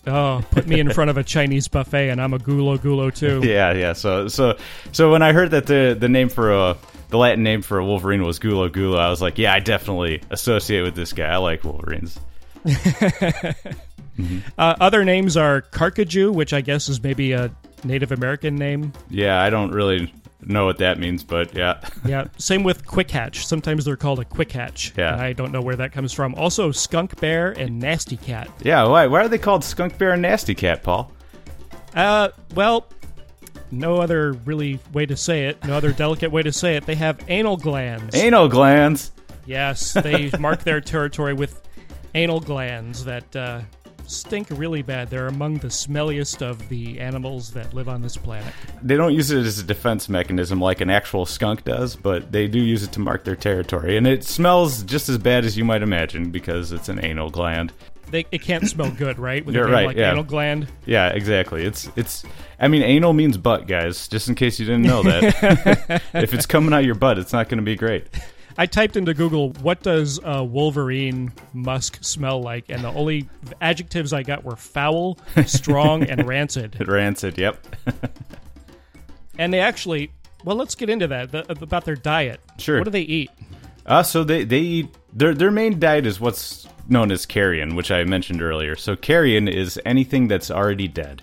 Oh, 0.06 0.44
put 0.50 0.66
me 0.66 0.80
in 0.80 0.90
front 0.92 1.08
of 1.08 1.16
a 1.16 1.24
Chinese 1.24 1.66
buffet 1.68 2.10
and 2.10 2.20
I'm 2.20 2.34
a 2.34 2.38
gulo 2.38 2.76
gulo 2.78 3.14
too. 3.14 3.40
Yeah, 3.48 3.72
yeah. 3.72 3.92
So 3.94 4.28
so 4.28 4.58
so 4.92 5.10
when 5.12 5.22
I 5.22 5.32
heard 5.32 5.52
that 5.52 5.66
the 5.66 5.96
the 5.98 6.08
name 6.08 6.28
for 6.28 6.52
a 6.52 6.76
the 7.08 7.18
Latin 7.18 7.42
name 7.42 7.62
for 7.62 7.78
a 7.78 7.84
Wolverine 7.84 8.24
was 8.24 8.38
gulo 8.38 8.68
gulo, 8.68 8.98
I 8.98 9.10
was 9.10 9.22
like, 9.22 9.38
yeah, 9.38 9.52
I 9.52 9.60
definitely 9.60 10.22
associate 10.30 10.82
with 10.82 10.94
this 10.94 11.12
guy. 11.12 11.26
I 11.26 11.36
like 11.36 11.64
Wolverines. 11.64 12.18
Uh, 14.58 14.76
other 14.80 15.04
names 15.04 15.36
are 15.36 15.60
Carcajou, 15.60 16.32
which 16.32 16.52
I 16.52 16.60
guess 16.60 16.88
is 16.88 17.02
maybe 17.02 17.32
a 17.32 17.50
Native 17.82 18.12
American 18.12 18.56
name. 18.56 18.92
Yeah, 19.10 19.42
I 19.42 19.50
don't 19.50 19.72
really 19.72 20.12
know 20.40 20.66
what 20.66 20.78
that 20.78 20.98
means, 20.98 21.24
but 21.24 21.54
yeah. 21.54 21.80
Yeah, 22.04 22.26
same 22.38 22.62
with 22.62 22.86
Quick 22.86 23.10
Hatch. 23.10 23.46
Sometimes 23.46 23.84
they're 23.84 23.96
called 23.96 24.20
a 24.20 24.24
Quick 24.24 24.52
Hatch. 24.52 24.92
Yeah. 24.96 25.16
I 25.20 25.32
don't 25.32 25.52
know 25.52 25.60
where 25.60 25.76
that 25.76 25.92
comes 25.92 26.12
from. 26.12 26.34
Also, 26.36 26.70
Skunk 26.70 27.18
Bear 27.20 27.52
and 27.52 27.78
Nasty 27.78 28.16
Cat. 28.16 28.48
Yeah, 28.62 28.86
why 28.86 29.06
why 29.06 29.24
are 29.24 29.28
they 29.28 29.38
called 29.38 29.64
Skunk 29.64 29.98
Bear 29.98 30.12
and 30.12 30.22
Nasty 30.22 30.54
Cat, 30.54 30.82
Paul? 30.82 31.10
Uh, 31.94 32.28
well, 32.54 32.86
no 33.70 34.00
other 34.00 34.32
really 34.44 34.78
way 34.92 35.06
to 35.06 35.16
say 35.16 35.46
it, 35.46 35.64
no 35.64 35.74
other 35.74 35.92
delicate 35.92 36.30
way 36.30 36.42
to 36.42 36.52
say 36.52 36.76
it. 36.76 36.86
They 36.86 36.94
have 36.96 37.20
anal 37.28 37.56
glands. 37.56 38.14
Anal 38.14 38.48
glands. 38.48 39.12
yes, 39.46 39.92
they 39.92 40.30
mark 40.38 40.62
their 40.64 40.80
territory 40.80 41.34
with 41.34 41.60
anal 42.14 42.40
glands 42.40 43.04
that 43.04 43.34
uh, 43.36 43.60
stink 44.06 44.48
really 44.50 44.82
bad. 44.82 45.10
They're 45.10 45.26
among 45.26 45.58
the 45.58 45.68
smelliest 45.68 46.42
of 46.42 46.68
the 46.68 47.00
animals 47.00 47.50
that 47.52 47.74
live 47.74 47.88
on 47.88 48.02
this 48.02 48.16
planet. 48.16 48.52
They 48.82 48.96
don't 48.96 49.14
use 49.14 49.30
it 49.30 49.44
as 49.44 49.58
a 49.58 49.62
defense 49.64 50.08
mechanism 50.08 50.60
like 50.60 50.80
an 50.80 50.90
actual 50.90 51.26
skunk 51.26 51.64
does, 51.64 51.96
but 51.96 52.30
they 52.32 52.46
do 52.46 52.60
use 52.60 52.82
it 52.82 52.92
to 52.92 53.00
mark 53.00 53.24
their 53.24 53.36
territory. 53.36 53.96
And 53.96 54.06
it 54.06 54.24
smells 54.24 54.82
just 54.82 55.08
as 55.08 55.18
bad 55.18 55.44
as 55.44 55.56
you 55.56 55.64
might 55.64 55.82
imagine 55.82 56.30
because 56.30 56.72
it's 56.72 56.88
an 56.88 57.04
anal 57.04 57.30
gland. 57.30 57.72
They, 58.10 58.26
it 58.30 58.42
can't 58.42 58.68
smell 58.68 58.90
good, 58.90 59.18
right? 59.18 59.44
With 59.44 59.54
You're 59.54 59.68
right, 59.68 59.86
like 59.86 59.96
yeah. 59.96 60.12
anal 60.12 60.24
gland. 60.24 60.68
Yeah, 60.86 61.08
exactly. 61.08 61.64
It's 61.64 61.88
it's 61.96 62.24
I 62.60 62.68
mean 62.68 62.82
anal 62.82 63.12
means 63.12 63.36
butt, 63.36 63.66
guys, 63.66 64.08
just 64.08 64.28
in 64.28 64.34
case 64.34 64.58
you 64.60 64.66
didn't 64.66 64.82
know 64.82 65.02
that. 65.02 66.02
if 66.14 66.34
it's 66.34 66.46
coming 66.46 66.72
out 66.72 66.84
your 66.84 66.94
butt, 66.94 67.18
it's 67.18 67.32
not 67.32 67.48
going 67.48 67.58
to 67.58 67.64
be 67.64 67.76
great. 67.76 68.06
I 68.56 68.66
typed 68.66 68.96
into 68.96 69.14
Google, 69.14 69.50
what 69.62 69.82
does 69.82 70.20
a 70.22 70.44
Wolverine 70.44 71.32
musk 71.52 71.98
smell 72.02 72.40
like? 72.40 72.66
And 72.68 72.84
the 72.84 72.88
only 72.88 73.28
adjectives 73.60 74.12
I 74.12 74.22
got 74.22 74.44
were 74.44 74.56
foul, 74.56 75.18
strong, 75.44 76.04
and 76.04 76.24
rancid. 76.28 76.76
Rancid, 76.88 77.36
yep. 77.36 77.66
And 79.38 79.52
they 79.52 79.58
actually, 79.58 80.12
well, 80.44 80.54
let's 80.54 80.76
get 80.76 80.88
into 80.88 81.08
that 81.08 81.32
the, 81.32 81.50
about 81.50 81.84
their 81.84 81.96
diet. 81.96 82.40
Sure. 82.58 82.78
What 82.78 82.84
do 82.84 82.90
they 82.90 83.00
eat? 83.00 83.30
Uh, 83.86 84.02
so 84.02 84.24
they 84.24 84.44
they 84.44 84.60
eat 84.60 84.88
their 85.12 85.34
their 85.34 85.50
main 85.50 85.78
diet 85.78 86.06
is 86.06 86.18
what's 86.18 86.66
known 86.88 87.10
as 87.10 87.26
carrion, 87.26 87.74
which 87.74 87.90
I 87.90 88.04
mentioned 88.04 88.42
earlier. 88.42 88.76
So 88.76 88.96
carrion 88.96 89.48
is 89.48 89.80
anything 89.84 90.28
that's 90.28 90.50
already 90.50 90.88
dead. 90.88 91.22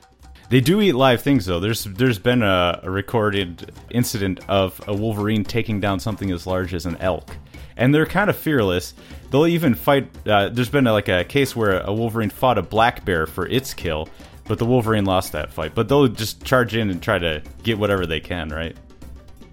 They 0.50 0.60
do 0.60 0.82
eat 0.82 0.94
live 0.94 1.22
things 1.22 1.46
though. 1.46 1.62
There's 1.62 1.86
there's 1.86 2.20
been 2.20 2.44
a, 2.44 2.82
a 2.84 2.92
recorded 2.92 3.72
incident 3.90 4.42
of 4.50 4.82
a 4.86 4.94
wolverine 4.94 5.46
taking 5.46 5.80
down 5.80 6.02
something 6.02 6.30
as 6.30 6.46
large 6.46 6.74
as 6.74 6.86
an 6.86 6.98
elk, 6.98 7.38
and 7.78 7.96
they're 7.96 8.06
kind 8.06 8.30
of 8.30 8.36
fearless. 8.36 8.94
They'll 9.30 9.48
even 9.48 9.76
fight. 9.76 10.10
Uh, 10.28 10.50
there's 10.50 10.70
been 10.70 10.88
a, 10.88 10.92
like 10.92 11.08
a 11.08 11.24
case 11.24 11.56
where 11.56 11.80
a 11.80 11.94
wolverine 11.94 12.30
fought 12.30 12.58
a 12.58 12.62
black 12.62 13.06
bear 13.06 13.26
for 13.28 13.48
its 13.48 13.74
kill, 13.74 14.10
but 14.46 14.60
the 14.60 14.66
wolverine 14.66 15.06
lost 15.06 15.32
that 15.32 15.54
fight. 15.54 15.74
But 15.74 15.88
they'll 15.88 16.10
just 16.10 16.44
charge 16.44 16.76
in 16.76 16.90
and 16.90 17.02
try 17.02 17.18
to 17.18 17.42
get 17.64 17.80
whatever 17.80 18.06
they 18.06 18.20
can. 18.20 18.50
Right? 18.50 18.76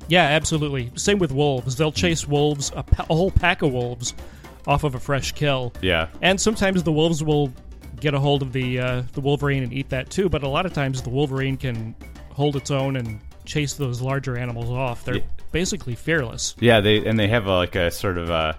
Yeah, 0.09 0.25
absolutely. 0.25 0.91
Same 0.97 1.21
with 1.21 1.31
wolves. 1.31 1.77
They'll 1.77 1.93
chase 1.93 2.27
wolves, 2.27 2.73
a, 2.75 2.83
pa- 2.83 3.07
a 3.09 3.15
whole 3.15 3.31
pack 3.31 3.63
of 3.63 3.73
wolves, 3.73 4.15
off 4.69 4.85
of 4.85 4.95
a 4.95 5.01
fresh 5.01 5.33
kill. 5.33 5.73
Yeah. 5.83 6.07
And 6.23 6.41
sometimes 6.41 6.85
the 6.85 6.93
wolves 6.93 7.25
will 7.25 7.53
get 7.99 8.15
a 8.15 8.21
hold 8.21 8.43
of 8.43 8.53
the 8.53 8.79
uh, 8.79 9.03
the 9.15 9.21
wolverine 9.21 9.65
and 9.65 9.73
eat 9.73 9.89
that 9.89 10.11
too. 10.11 10.29
But 10.29 10.45
a 10.45 10.49
lot 10.49 10.65
of 10.67 10.73
times 10.73 11.03
the 11.03 11.11
wolverine 11.11 11.57
can 11.57 11.97
hold 12.31 12.55
its 12.55 12.71
own 12.71 12.95
and 12.97 13.19
chase 13.45 13.73
those 13.75 14.01
larger 14.01 14.37
animals 14.37 14.71
off. 14.71 15.05
They're 15.05 15.17
Yeah. 15.17 15.23
basically 15.51 15.95
fearless. 15.97 16.55
Yeah, 16.61 16.81
they 16.81 17.05
and 17.05 17.19
they 17.19 17.27
have 17.29 17.47
a, 17.47 17.57
like 17.57 17.75
a 17.75 17.91
sort 17.91 18.19
of 18.19 18.31
uh 18.31 18.53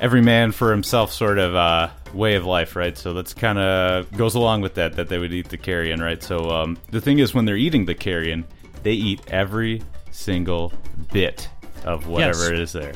every 0.00 0.22
man 0.22 0.50
for 0.50 0.70
himself 0.70 1.12
sort 1.12 1.38
of 1.38 1.54
uh, 1.54 1.90
way 2.14 2.34
of 2.34 2.46
life, 2.46 2.74
right? 2.74 2.96
So 2.96 3.12
that's 3.12 3.34
kind 3.34 3.58
of 3.58 4.10
goes 4.16 4.34
along 4.34 4.62
with 4.62 4.74
that 4.76 4.94
that 4.96 5.08
they 5.10 5.18
would 5.18 5.32
eat 5.32 5.50
the 5.50 5.58
carrion, 5.58 6.00
right? 6.00 6.22
So 6.22 6.48
um, 6.50 6.78
the 6.90 7.02
thing 7.02 7.18
is, 7.18 7.34
when 7.34 7.44
they're 7.44 7.58
eating 7.58 7.84
the 7.84 7.94
carrion, 7.94 8.46
they 8.82 8.92
eat 8.94 9.20
every 9.28 9.82
single 10.10 10.72
bit 11.12 11.50
of 11.84 12.06
whatever 12.06 12.38
Yes. 12.44 12.48
it 12.50 12.58
is 12.60 12.72
there. 12.72 12.94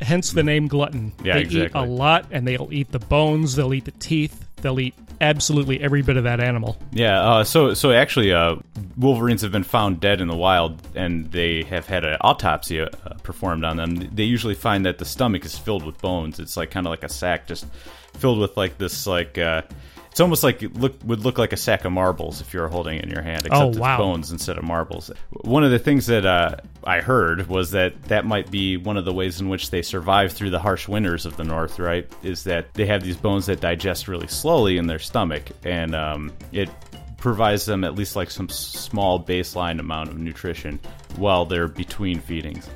Hence 0.00 0.32
the 0.32 0.42
name 0.42 0.66
glutton. 0.68 1.12
Yeah, 1.22 1.34
they 1.34 1.40
exactly. 1.42 1.80
eat 1.80 1.84
a 1.84 1.88
lot, 1.88 2.26
and 2.30 2.46
they'll 2.46 2.68
eat 2.72 2.90
the 2.90 2.98
bones. 2.98 3.56
They'll 3.56 3.74
eat 3.74 3.84
the 3.84 3.90
teeth. 3.92 4.46
they'll 4.62 4.80
eat 4.80 4.94
absolutely 5.20 5.80
every 5.80 6.02
bit 6.02 6.16
of 6.16 6.24
that 6.24 6.40
animal. 6.40 6.78
Yeah, 6.92 7.20
uh, 7.20 7.44
so 7.44 7.74
so 7.74 7.92
actually, 7.92 8.32
uh, 8.32 8.56
wolverines 8.96 9.42
have 9.42 9.52
been 9.52 9.64
found 9.64 10.00
dead 10.00 10.20
in 10.20 10.28
the 10.28 10.36
wild, 10.36 10.80
and 10.94 11.30
they 11.32 11.64
have 11.64 11.86
had 11.86 12.04
an 12.04 12.16
autopsy 12.20 12.80
uh, 12.80 12.88
performed 13.22 13.64
on 13.64 13.76
them. 13.76 13.96
They 14.14 14.24
usually 14.24 14.54
find 14.54 14.86
that 14.86 14.98
the 14.98 15.04
stomach 15.04 15.44
is 15.44 15.56
filled 15.58 15.84
with 15.84 16.00
bones. 16.00 16.40
It's 16.40 16.56
like 16.56 16.70
kind 16.70 16.86
of 16.86 16.90
like 16.90 17.04
a 17.04 17.08
sack, 17.08 17.46
just 17.46 17.66
filled 18.16 18.38
with 18.38 18.56
like 18.56 18.78
this 18.78 19.06
like. 19.06 19.38
It's 20.10 20.18
almost 20.20 20.42
like 20.42 20.62
it 20.62 20.74
look 20.74 20.94
would 21.04 21.20
look 21.20 21.38
like 21.38 21.52
a 21.52 21.56
sack 21.56 21.84
of 21.84 21.92
marbles 21.92 22.40
if 22.40 22.52
you 22.52 22.60
were 22.60 22.68
holding 22.68 22.98
it 22.98 23.04
in 23.04 23.10
your 23.10 23.22
hand, 23.22 23.46
except 23.46 23.54
Oh, 23.62 23.68
it's 23.68 23.78
bones 23.78 24.32
instead 24.32 24.58
of 24.58 24.64
marbles. 24.64 25.10
One 25.42 25.62
of 25.62 25.70
the 25.70 25.78
things 25.78 26.06
that 26.06 26.26
uh, 26.26 26.56
I 26.82 27.00
heard 27.00 27.46
was 27.48 27.70
that 27.70 28.02
that 28.04 28.26
might 28.26 28.50
be 28.50 28.76
one 28.76 28.96
of 28.96 29.04
the 29.04 29.12
ways 29.12 29.40
in 29.40 29.48
which 29.48 29.70
they 29.70 29.82
survive 29.82 30.32
through 30.32 30.50
the 30.50 30.58
harsh 30.58 30.88
winters 30.88 31.26
of 31.26 31.36
the 31.36 31.44
north. 31.44 31.78
Right, 31.78 32.10
is 32.24 32.42
that 32.44 32.74
they 32.74 32.86
have 32.86 33.02
these 33.04 33.16
bones 33.16 33.46
that 33.46 33.60
digest 33.60 34.08
really 34.08 34.26
slowly 34.26 34.78
in 34.78 34.88
their 34.88 34.98
stomach, 34.98 35.44
and 35.64 35.94
um, 35.94 36.32
it 36.50 36.68
provides 37.18 37.64
them 37.66 37.84
at 37.84 37.94
least 37.94 38.16
like 38.16 38.30
some 38.32 38.48
small 38.48 39.22
baseline 39.22 39.78
amount 39.78 40.08
of 40.10 40.18
nutrition 40.18 40.80
while 41.16 41.44
they're 41.44 41.68
between 41.68 42.18
feedings. 42.18 42.68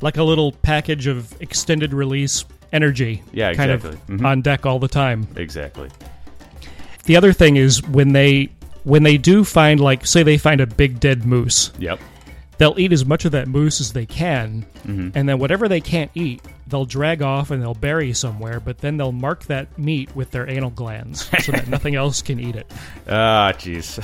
Like 0.00 0.16
a 0.16 0.22
little 0.24 0.50
package 0.50 1.06
of 1.06 1.40
extended 1.40 1.94
release 1.94 2.44
energy. 2.72 3.22
Yeah, 3.32 3.54
Kind 3.54 3.70
exactly. 3.70 4.14
of 4.14 4.20
Mhm. 4.20 4.26
on 4.26 4.42
deck 4.42 4.66
all 4.66 4.78
the 4.78 4.88
time. 4.88 5.28
Exactly. 5.36 5.88
The 7.06 7.16
other 7.16 7.32
thing 7.32 7.56
is 7.56 7.82
when 7.88 8.12
they 8.12 8.50
when 8.84 9.02
they 9.02 9.16
do 9.18 9.42
find 9.44 9.80
like 9.80 10.06
say 10.06 10.22
they 10.22 10.38
find 10.38 10.60
a 10.60 10.66
big 10.66 11.00
dead 11.00 11.24
moose, 11.24 11.72
Yep. 11.78 11.98
they'll 12.58 12.78
eat 12.78 12.92
as 12.92 13.04
much 13.04 13.24
of 13.24 13.32
that 13.32 13.48
moose 13.48 13.80
as 13.80 13.92
they 13.92 14.06
can, 14.06 14.64
Mm-hmm. 14.86 15.10
and 15.18 15.28
then 15.28 15.38
whatever 15.38 15.68
they 15.68 15.80
can't 15.80 16.10
eat, 16.14 16.40
they'll 16.68 16.84
drag 16.84 17.22
off 17.22 17.50
and 17.50 17.60
they'll 17.62 17.74
bury 17.74 18.12
somewhere. 18.12 18.60
But 18.60 18.78
then 18.78 18.96
they'll 18.96 19.10
mark 19.12 19.44
that 19.46 19.76
meat 19.78 20.14
with 20.14 20.30
their 20.30 20.48
anal 20.48 20.70
glands 20.70 21.28
so 21.44 21.52
that 21.52 21.66
nothing 21.68 21.94
else 21.96 22.22
can 22.22 22.38
eat 22.38 22.54
it. 22.56 22.70
Ah, 23.08 23.52
jeez. 23.56 23.98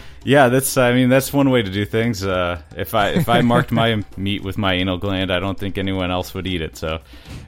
yeah, 0.24 0.48
that's. 0.48 0.76
I 0.76 0.92
mean, 0.92 1.08
that's 1.08 1.32
one 1.32 1.48
way 1.50 1.62
to 1.62 1.70
do 1.70 1.84
things. 1.86 2.24
Uh, 2.24 2.60
if 2.76 2.94
I 2.94 3.10
if 3.10 3.28
I 3.30 3.40
marked 3.40 3.72
my 3.72 4.02
meat 4.18 4.42
with 4.42 4.58
my 4.58 4.74
anal 4.74 4.98
gland, 4.98 5.30
I 5.30 5.38
don't 5.40 5.58
think 5.58 5.78
anyone 5.78 6.10
else 6.10 6.34
would 6.34 6.46
eat 6.46 6.60
it. 6.60 6.76
So, 6.76 6.98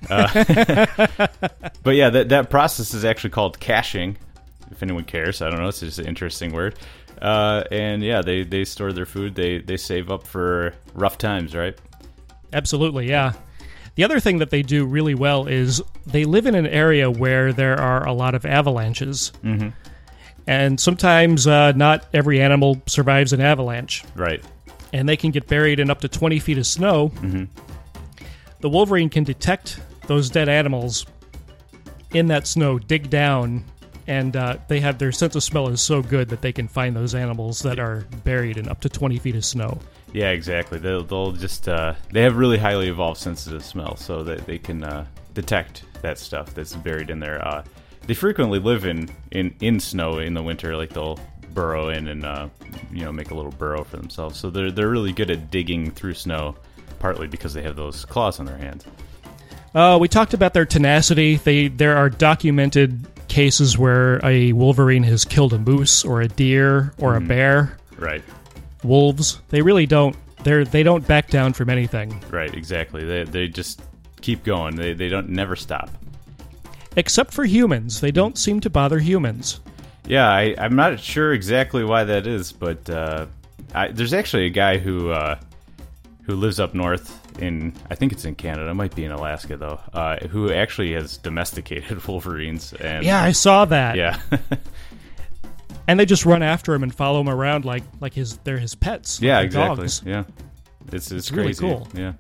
uh, 0.09 0.87
but 1.83 1.91
yeah, 1.97 2.11
that 2.11 2.29
that 2.31 2.49
process 2.51 2.95
is 2.95 3.05
actually 3.05 3.31
called 3.31 3.61
caching. 3.61 4.17
If 4.71 4.83
anyone 4.83 5.05
cares, 5.05 5.43
I 5.43 5.51
don't 5.51 5.61
know. 5.61 5.69
It's 5.69 5.81
just 5.81 5.99
an 5.99 6.07
interesting 6.07 6.53
word. 6.53 6.77
Uh, 7.21 7.65
and 7.71 8.03
yeah, 8.03 8.23
they 8.23 8.45
they 8.45 8.65
store 8.65 8.93
their 8.93 9.07
food. 9.07 9.35
They 9.35 9.59
they 9.59 9.77
save 9.77 10.11
up 10.11 10.27
for 10.27 10.75
rough 10.95 11.19
times, 11.19 11.55
right? 11.55 11.77
Absolutely, 12.53 13.09
yeah. 13.09 13.33
The 13.97 14.05
other 14.05 14.21
thing 14.21 14.39
that 14.39 14.51
they 14.51 14.63
do 14.63 14.87
really 14.87 15.15
well 15.15 15.47
is 15.47 15.83
they 16.07 16.25
live 16.25 16.47
in 16.47 16.55
an 16.55 16.67
area 16.67 17.11
where 17.11 17.53
there 17.53 17.79
are 17.79 18.07
a 18.07 18.13
lot 18.13 18.35
of 18.35 18.47
avalanches. 18.47 19.33
Mm-hmm. 19.45 19.69
And 20.47 20.81
sometimes 20.81 21.47
uh, 21.47 21.73
not 21.73 22.07
every 22.15 22.41
animal 22.41 22.81
survives 22.87 23.33
an 23.33 23.41
avalanche, 23.41 24.05
Right. 24.17 24.43
and 24.93 25.09
they 25.09 25.17
can 25.17 25.31
get 25.33 25.47
buried 25.47 25.79
in 25.81 25.91
up 25.91 26.01
to 26.01 26.09
20 26.09 26.39
feet 26.39 26.57
of 26.59 26.67
snow. 26.67 27.13
The 28.61 28.69
Wolverine 28.69 29.11
can 29.11 29.25
detect 29.25 29.79
those 30.07 30.31
dead 30.31 30.49
animals 30.49 31.07
in 32.13 32.27
that 32.29 32.47
snow, 32.47 32.79
dig 32.79 33.11
down, 33.11 33.65
and 34.07 34.37
uh, 34.37 34.57
they 34.69 34.81
have 34.81 34.99
their 34.99 35.13
sense 35.13 35.35
of 35.37 35.43
smell 35.43 35.69
is 35.69 35.81
so 35.81 36.03
good 36.03 36.29
that 36.29 36.43
they 36.43 36.53
can 36.53 36.69
find 36.69 36.95
those 36.97 37.15
animals 37.15 37.61
that 37.61 37.79
are 37.79 38.07
buried 38.25 38.57
in 38.57 38.69
up 38.69 38.81
to 38.81 38.89
20 38.89 39.19
feet 39.19 39.37
of 39.37 39.45
snow. 39.45 39.79
Yeah, 40.13 40.31
exactly. 40.31 40.79
They'll, 40.79 41.05
they'll 41.05 41.33
just 41.33 41.69
uh, 41.69 41.95
they 42.11 42.23
have 42.23 42.37
really 42.37 42.59
highly 42.59 42.89
evolved 42.89 43.21
senses 43.21 43.53
of 43.53 43.65
smell, 43.65 43.97
so 43.97 44.25
that 44.25 44.47
they 44.47 44.59
can 44.59 44.83
uh, 44.83 45.07
detect 45.35 45.85
that 46.03 46.19
stuff 46.19 46.55
that's 46.55 46.75
buried 46.75 47.11
in 47.11 47.21
there. 47.21 47.47
Uh, 47.47 47.65
they 48.07 48.15
frequently 48.15 48.59
live 48.59 48.87
in, 48.87 49.09
in 49.31 49.55
in 49.61 49.79
snow 49.79 50.19
in 50.19 50.35
the 50.35 50.43
winter. 50.43 50.77
Like 50.77 50.91
they'll 50.91 51.19
burrow 51.55 51.89
in 51.89 52.09
and 52.09 52.25
uh, 52.25 52.49
you 52.93 53.05
know 53.05 53.13
make 53.13 53.31
a 53.31 53.35
little 53.35 53.53
burrow 53.53 53.85
for 53.85 53.97
themselves. 53.97 54.39
So 54.39 54.51
they're 54.51 54.71
they're 54.71 54.89
really 54.89 55.13
good 55.13 55.31
at 55.31 55.51
digging 55.51 55.91
through 55.91 56.15
snow, 56.15 56.57
partly 56.99 57.29
because 57.29 57.55
they 57.55 57.63
have 57.63 57.77
those 57.77 58.05
claws 58.05 58.41
on 58.41 58.47
their 58.47 58.59
hands. 58.59 58.85
Uh, 59.75 59.97
we 60.01 60.09
talked 60.09 60.35
about 60.35 60.55
their 60.55 60.67
tenacity. 60.67 61.37
They 61.37 61.69
there 61.69 61.97
are 61.97 62.11
documented 62.11 63.07
cases 63.31 63.79
where 63.79 64.21
a 64.25 64.53
wolverine 64.53 65.05
has 65.05 65.25
killed 65.25 65.55
a 65.55 65.59
moose 65.59 66.05
or 66.05 66.21
a 66.21 66.29
deer 66.29 66.93
or 66.99 67.17
a 67.17 67.21
bear. 67.21 67.79
Right. 67.97 68.23
Wolves, 68.85 69.41
they 69.49 69.63
really 69.63 69.87
don't. 69.87 70.15
They're 70.45 70.65
they 70.65 70.83
don't 70.83 71.07
back 71.07 71.29
down 71.31 71.53
from 71.55 71.71
anything, 71.71 72.23
Right. 72.31 72.53
Exactly. 72.55 73.05
They 73.05 73.25
they 73.25 73.49
just 73.49 73.81
keep 74.21 74.43
going. 74.45 74.77
They 74.77 74.93
they 74.93 75.09
don't 75.09 75.29
never 75.31 75.57
stop. 75.57 75.91
except 76.97 77.33
for 77.33 77.45
humans. 77.45 78.01
They 78.01 78.11
don't 78.11 78.37
seem 78.37 78.61
to 78.61 78.71
bother 78.71 78.99
humans. 78.99 79.61
Yeah, 80.07 80.29
I, 80.29 80.55
I'm 80.59 80.75
not 80.77 80.99
sure 80.99 81.33
exactly 81.33 81.85
why 81.85 82.05
that 82.05 82.27
is, 82.27 82.53
but 82.53 82.89
uh, 82.91 83.27
I, 83.75 83.89
there's 83.89 84.13
actually 84.15 84.47
a 84.47 84.51
guy 84.51 84.79
who 84.79 85.11
uh, 85.11 85.39
who 86.25 86.35
lives 86.37 86.59
up 86.59 86.75
north 86.75 87.20
in 87.41 87.75
I 87.91 87.95
think 87.95 88.13
it's 88.13 88.25
in 88.25 88.35
Canada, 88.35 88.69
it 88.71 88.75
might 88.75 88.95
be 88.95 89.05
in 89.05 89.11
Alaska 89.13 89.57
though, 89.57 89.81
uh, 89.93 90.17
who 90.29 90.53
actually 90.53 90.93
has 90.95 91.17
domesticated 91.19 92.05
wolverines. 92.09 92.73
And 92.75 93.05
Yeah, 93.05 93.23
I 93.23 93.33
saw 93.33 93.65
that. 93.67 93.97
yeah, 93.97 94.21
and 95.89 95.99
they 95.99 96.07
just 96.07 96.25
run 96.27 96.43
after 96.43 96.75
him 96.75 96.83
and 96.83 96.95
follow 96.95 97.21
him 97.21 97.29
around 97.29 97.65
like 97.65 97.83
like 98.01 98.15
his 98.15 98.37
they're 98.39 98.59
his 98.59 98.75
pets. 98.75 99.21
yeah, 99.21 99.39
like 99.39 99.47
exactly. 99.47 99.77
Dogs. 99.85 100.03
Yeah, 100.05 100.25
it's 100.93 101.11
it's, 101.11 101.31
really 101.31 101.49
crazy. 101.55 101.61
cool. 101.61 101.89
Yeah. 101.95 102.13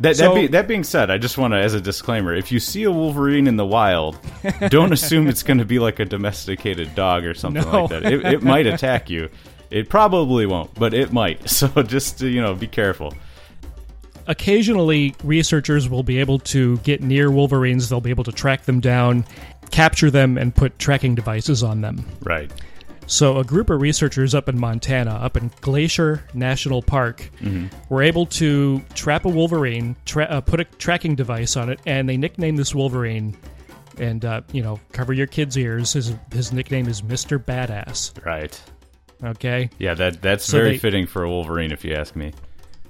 That, 0.00 0.16
So- 0.16 0.28
that, 0.28 0.34
be, 0.34 0.46
that 0.48 0.66
being 0.68 0.82
said, 0.82 1.08
I 1.08 1.18
just 1.18 1.38
want 1.38 1.52
to, 1.54 1.58
as 1.58 1.72
a 1.72 1.80
disclaimer, 1.80 2.34
if 2.34 2.50
you 2.50 2.58
see 2.58 2.82
a 2.82 2.90
wolverine 2.90 3.46
in 3.46 3.56
the 3.56 3.64
wild, 3.64 4.18
don't 4.68 4.92
assume 4.92 5.28
it's 5.28 5.44
going 5.44 5.58
to 5.58 5.64
be 5.64 5.78
like 5.78 6.00
a 6.00 6.04
domesticated 6.04 6.96
dog 6.96 7.24
or 7.24 7.32
something 7.32 7.62
No. 7.62 7.82
like 7.84 7.90
that. 7.90 8.12
It, 8.12 8.24
it 8.24 8.42
might 8.42 8.66
attack 8.66 9.08
you. 9.08 9.28
It 9.70 9.88
probably 9.88 10.46
won't, 10.46 10.74
but 10.74 10.94
it 10.94 11.12
might. 11.12 11.48
So 11.48 11.68
just 11.84 12.20
you 12.22 12.42
know, 12.42 12.54
be 12.56 12.66
careful. 12.66 13.14
Occasionally, 14.26 15.14
researchers 15.22 15.88
will 15.88 16.02
be 16.02 16.18
able 16.18 16.38
to 16.40 16.78
get 16.78 17.02
near 17.02 17.30
wolverines. 17.30 17.88
They'll 17.88 18.00
be 18.00 18.10
able 18.10 18.24
to 18.24 18.32
track 18.32 18.64
them 18.64 18.80
down, 18.80 19.24
capture 19.70 20.10
them, 20.10 20.38
and 20.38 20.54
put 20.54 20.78
tracking 20.78 21.14
devices 21.14 21.62
on 21.62 21.80
them. 21.80 22.04
Right. 22.22 22.50
So, 23.06 23.36
a 23.38 23.44
group 23.44 23.68
of 23.68 23.82
researchers 23.82 24.34
up 24.34 24.48
in 24.48 24.58
Montana, 24.58 25.10
up 25.10 25.36
in 25.36 25.50
Glacier 25.60 26.24
National 26.32 26.80
Park, 26.80 27.28
were 27.90 28.02
able 28.02 28.24
to 28.26 28.80
trap 28.94 29.26
a 29.26 29.28
wolverine, 29.28 29.94
tra- 30.06 30.24
uh, 30.24 30.40
put 30.40 30.60
a 30.60 30.64
tracking 30.64 31.14
device 31.14 31.54
on 31.56 31.68
it, 31.68 31.80
and 31.84 32.08
they 32.08 32.16
nicknamed 32.16 32.58
this 32.58 32.74
wolverine. 32.74 33.36
And 33.98 34.24
uh, 34.24 34.40
you 34.52 34.62
know, 34.62 34.80
cover 34.92 35.12
your 35.12 35.26
kids' 35.26 35.56
ears. 35.58 35.92
His 35.92 36.14
his 36.32 36.50
nickname 36.52 36.88
is 36.88 37.02
Mister 37.02 37.38
Badass. 37.38 38.24
Right. 38.24 38.58
Okay. 39.22 39.70
Yeah, 39.78 39.94
that 39.94 40.20
that's 40.22 40.44
So 40.46 40.56
very 40.58 40.70
they- 40.72 40.78
fitting 40.78 41.06
for 41.06 41.22
a 41.22 41.28
wolverine, 41.28 41.72
if 41.72 41.84
you 41.84 41.94
ask 41.94 42.16
me. 42.16 42.32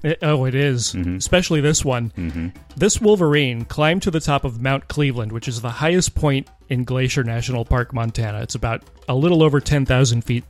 It- 0.04 0.18
oh, 0.22 0.44
it 0.44 0.54
is. 0.54 0.92
Mm-hmm. 0.94 1.16
especially 1.16 1.60
this 1.60 1.84
one. 1.84 2.10
Mm-hmm. 2.16 2.48
This 2.76 3.00
wolverine 3.00 3.64
climbed 3.64 4.02
to 4.02 4.10
the 4.10 4.20
top 4.20 4.44
of 4.44 4.60
Mount 4.60 4.86
Cleveland, 4.88 5.32
which 5.32 5.48
is 5.48 5.60
the 5.62 5.70
highest 5.70 6.14
point 6.14 6.48
in 6.68 6.84
Glacier 6.84 7.24
National 7.24 7.64
Park, 7.64 7.92
Montana. 7.92 8.40
It's 8.42 8.54
about 8.54 8.82
a 9.08 9.14
little 9.14 9.42
over 9.42 9.60
ten 9.60 9.84
thousand 9.86 10.22
feet. 10.22 10.44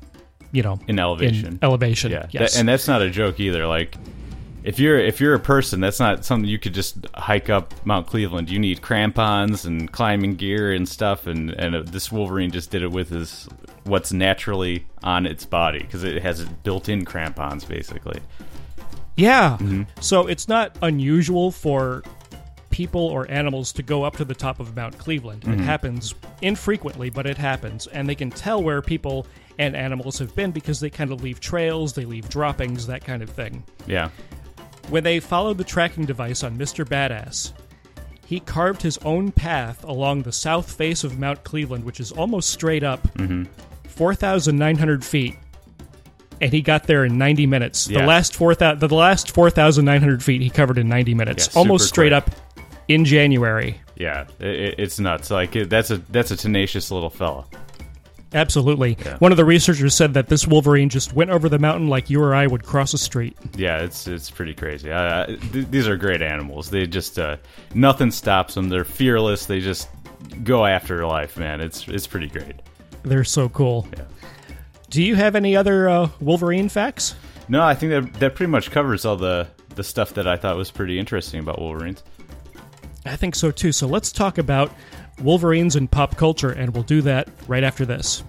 You 0.53 0.63
know, 0.63 0.79
In 0.87 0.99
elevation. 1.01 1.47
In 1.47 1.59
elevation. 1.63 2.13
Yeah, 2.13 2.27
Yes. 2.31 2.53
that- 2.55 2.61
and 2.61 2.69
that's 2.69 2.87
not 2.87 3.03
a 3.03 3.11
joke 3.11 3.41
either. 3.41 3.67
Like, 3.67 3.97
if 4.63 4.79
you're 4.79 4.99
if 5.01 5.21
you're 5.21 5.35
a 5.35 5.41
person, 5.41 5.81
that's 5.81 5.99
not 5.99 6.25
something 6.25 6.49
you 6.49 6.59
could 6.61 6.75
just 6.75 6.97
hike 7.15 7.51
up 7.51 7.75
Mount 7.85 8.07
Cleveland. 8.07 8.49
You 8.49 8.59
need 8.61 8.81
crampons 8.81 9.65
and 9.67 9.91
climbing 9.91 10.37
gear 10.37 10.73
and 10.73 10.89
stuff. 10.89 11.27
And 11.27 11.51
and 11.51 11.75
uh, 11.75 11.83
this 11.83 12.11
Wolverine 12.13 12.51
just 12.53 12.71
did 12.71 12.83
it 12.83 12.91
with 12.93 13.11
his 13.11 13.49
what's 13.85 14.13
naturally 14.13 14.87
on 15.03 15.27
its 15.27 15.45
body 15.45 15.81
because 15.81 16.05
it 16.05 16.23
has 16.23 16.45
built-in 16.63 17.05
crampons, 17.05 17.65
basically. 17.65 18.21
Yeah. 19.17 19.57
Mm-hmm. 19.61 19.83
So 20.01 20.27
it's 20.27 20.49
not 20.49 20.77
unusual 20.83 21.51
for 21.51 22.03
people 22.71 23.03
or 23.03 23.31
animals 23.31 23.73
to 23.73 23.83
go 23.83 24.03
up 24.03 24.17
to 24.17 24.25
the 24.25 24.35
top 24.35 24.59
of 24.59 24.75
Mount 24.75 24.99
Cleveland. 24.99 25.43
Mm-hmm. 25.43 25.61
It 25.61 25.61
happens 25.61 26.15
infrequently, 26.43 27.09
but 27.11 27.25
it 27.27 27.39
happens. 27.39 27.87
And 27.87 28.09
they 28.09 28.17
can 28.17 28.31
tell 28.31 28.63
where 28.63 28.83
people 28.83 29.27
and 29.59 29.77
animals 29.77 30.19
have 30.19 30.35
been 30.35 30.51
because 30.51 30.81
they 30.81 30.91
kind 30.91 31.13
of 31.13 31.23
leave 31.23 31.39
trails, 31.39 31.93
they 31.93 32.05
leave 32.05 32.29
droppings, 32.29 32.89
that 32.89 33.05
kind 33.05 33.23
of 33.23 33.31
thing. 33.31 33.63
Yeah. 33.87 34.09
When 34.89 35.05
they 35.05 35.21
followed 35.21 35.59
the 35.59 35.65
tracking 35.65 36.05
device 36.05 36.43
on 36.43 36.59
Mr. 36.59 36.85
Badass, 36.85 37.53
he 38.27 38.41
carved 38.41 38.83
his 38.83 38.99
own 38.99 39.31
path 39.31 39.85
along 39.85 40.23
the 40.23 40.33
south 40.33 40.73
face 40.73 41.05
of 41.05 41.19
Mount 41.19 41.45
Cleveland, 41.45 41.85
which 41.85 42.01
is 42.01 42.11
almost 42.11 42.51
straight 42.51 42.83
up, 42.83 43.03
Mm-hmm. 43.15 43.45
4,900 43.89 45.05
feet. 45.05 45.37
And 46.41 46.53
he 46.53 46.63
got 46.63 46.85
there 46.85 47.05
in 47.05 47.19
90 47.19 47.47
minutes. 47.47 47.89
Yeah. 47.89 48.01
The 48.01 48.07
last 48.07 48.35
4,000 48.35 48.81
the 48.81 48.95
last 48.95 49.33
4,900 49.33 50.23
feet 50.23 50.43
he 50.43 50.51
covered 50.51 50.79
in 50.79 50.89
90 50.89 51.15
minutes. 51.15 51.51
Yeah, 51.53 51.59
almost 51.59 51.89
straight 51.89 52.11
quick. 52.11 52.29
up 52.29 52.31
in 52.89 53.05
January. 53.05 53.81
Yeah, 53.97 54.27
it, 54.41 54.75
it's 54.79 54.99
nuts. 54.99 55.31
Like 55.31 55.53
that's 55.53 55.91
a 55.91 55.99
that's 55.99 56.31
a 56.31 56.37
tenacious 56.37 56.91
little 56.91 57.11
fella. 57.11 57.47
Absolutely. 58.35 58.99
Yeah. 59.05 59.17
One 59.19 59.31
of 59.31 59.37
the 59.37 59.45
researchers 59.45 59.95
said 59.95 60.15
that 60.15 60.27
this 60.27 60.47
Wolverine 60.47 60.89
just 60.89 61.13
went 61.13 61.31
over 61.31 61.49
the 61.49 61.59
mountain 61.61 61.89
like 61.89 62.11
you 62.11 62.21
or 62.21 62.35
I 62.35 62.49
would 62.49 62.65
cross 62.65 62.93
a 62.93 62.99
street. 62.99 63.37
Yeah, 63.57 63.79
it's 63.79 64.09
it's 64.09 64.29
pretty 64.29 64.55
crazy. 64.55 64.91
Uh, 64.91 65.27
th- 65.27 65.69
these 65.71 65.87
are 65.87 65.97
great 65.97 66.21
animals. 66.21 66.69
They 66.69 66.87
just 66.87 67.19
uh, 67.19 67.37
nothing 67.75 68.11
stops 68.11 68.55
them. 68.55 68.69
They're 68.69 68.85
fearless. 68.85 69.47
They 69.47 69.61
just 69.61 69.89
go 70.43 70.67
after 70.67 71.07
life, 71.07 71.37
man. 71.37 71.61
It's 71.61 71.87
it's 71.87 72.09
pretty 72.09 72.27
great. 72.27 72.57
They're 73.05 73.23
so 73.23 73.49
cool. 73.51 73.87
Do 74.91 75.03
you 75.03 75.15
have 75.17 75.35
any 75.35 75.57
other 75.57 75.89
uh, 75.89 76.09
Wolverine 76.21 76.69
facts? 76.69 77.15
No, 77.49 77.63
I 77.63 77.75
think 77.75 77.91
that 77.91 78.21
that 78.21 78.35
pretty 78.35 78.51
much 78.51 78.71
covers 78.71 79.05
all 79.05 79.17
the 79.17 79.49
the 79.75 79.85
stuff 79.85 80.15
that 80.15 80.27
I 80.27 80.37
thought 80.37 80.57
was 80.57 80.71
pretty 80.71 80.99
interesting 80.99 81.41
about 81.41 81.61
Wolverines. 81.61 82.03
I 83.05 83.17
think 83.17 83.35
so 83.35 83.51
too. 83.51 83.73
So 83.73 83.87
let's 83.87 84.13
talk 84.13 84.39
about 84.39 84.73
Wolverines 85.23 85.77
in 85.77 85.89
pop 85.89 86.17
culture, 86.17 86.51
and 86.51 86.73
we'll 86.73 86.85
do 86.85 87.03
that 87.03 87.29
right 87.47 87.65
after 87.65 87.85
this. 87.85 88.23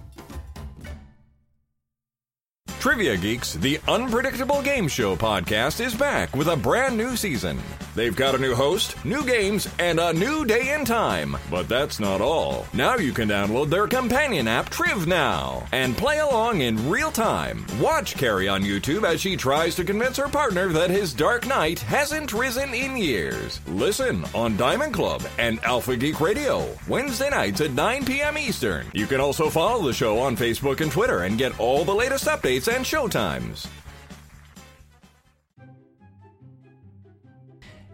Trivia 2.86 3.16
Geeks, 3.16 3.54
the 3.54 3.80
unpredictable 3.88 4.62
game 4.62 4.86
show 4.86 5.16
podcast, 5.16 5.84
is 5.84 5.92
back 5.92 6.36
with 6.36 6.46
a 6.46 6.56
brand 6.56 6.96
new 6.96 7.16
season. 7.16 7.58
They've 7.96 8.14
got 8.14 8.36
a 8.36 8.38
new 8.38 8.54
host, 8.54 9.04
new 9.04 9.24
games, 9.24 9.68
and 9.80 9.98
a 9.98 10.12
new 10.12 10.44
day 10.44 10.68
and 10.68 10.86
time. 10.86 11.36
But 11.50 11.66
that's 11.66 11.98
not 11.98 12.20
all. 12.20 12.64
Now 12.74 12.96
you 12.96 13.12
can 13.12 13.28
download 13.28 13.70
their 13.70 13.88
companion 13.88 14.46
app, 14.46 14.70
Triv 14.70 15.06
Now, 15.06 15.66
and 15.72 15.96
play 15.96 16.18
along 16.18 16.60
in 16.60 16.88
real 16.88 17.10
time. 17.10 17.66
Watch 17.80 18.16
Carrie 18.16 18.48
on 18.48 18.62
YouTube 18.62 19.02
as 19.02 19.20
she 19.20 19.34
tries 19.34 19.74
to 19.76 19.84
convince 19.84 20.18
her 20.18 20.28
partner 20.28 20.68
that 20.68 20.90
his 20.90 21.12
Dark 21.12 21.46
Knight 21.46 21.80
hasn't 21.80 22.34
risen 22.34 22.72
in 22.72 22.96
years. 22.96 23.60
Listen 23.66 24.24
on 24.32 24.56
Diamond 24.58 24.94
Club 24.94 25.26
and 25.38 25.58
Alpha 25.64 25.96
Geek 25.96 26.20
Radio, 26.20 26.68
Wednesday 26.86 27.30
nights 27.30 27.62
at 27.62 27.72
9 27.72 28.04
p.m. 28.04 28.38
Eastern. 28.38 28.86
You 28.92 29.06
can 29.06 29.20
also 29.20 29.50
follow 29.50 29.84
the 29.84 29.94
show 29.94 30.20
on 30.20 30.36
Facebook 30.36 30.82
and 30.82 30.92
Twitter 30.92 31.22
and 31.22 31.38
get 31.38 31.58
all 31.58 31.84
the 31.84 31.94
latest 31.94 32.26
updates 32.26 32.75
and 32.76 32.84
showtimes. 32.84 33.66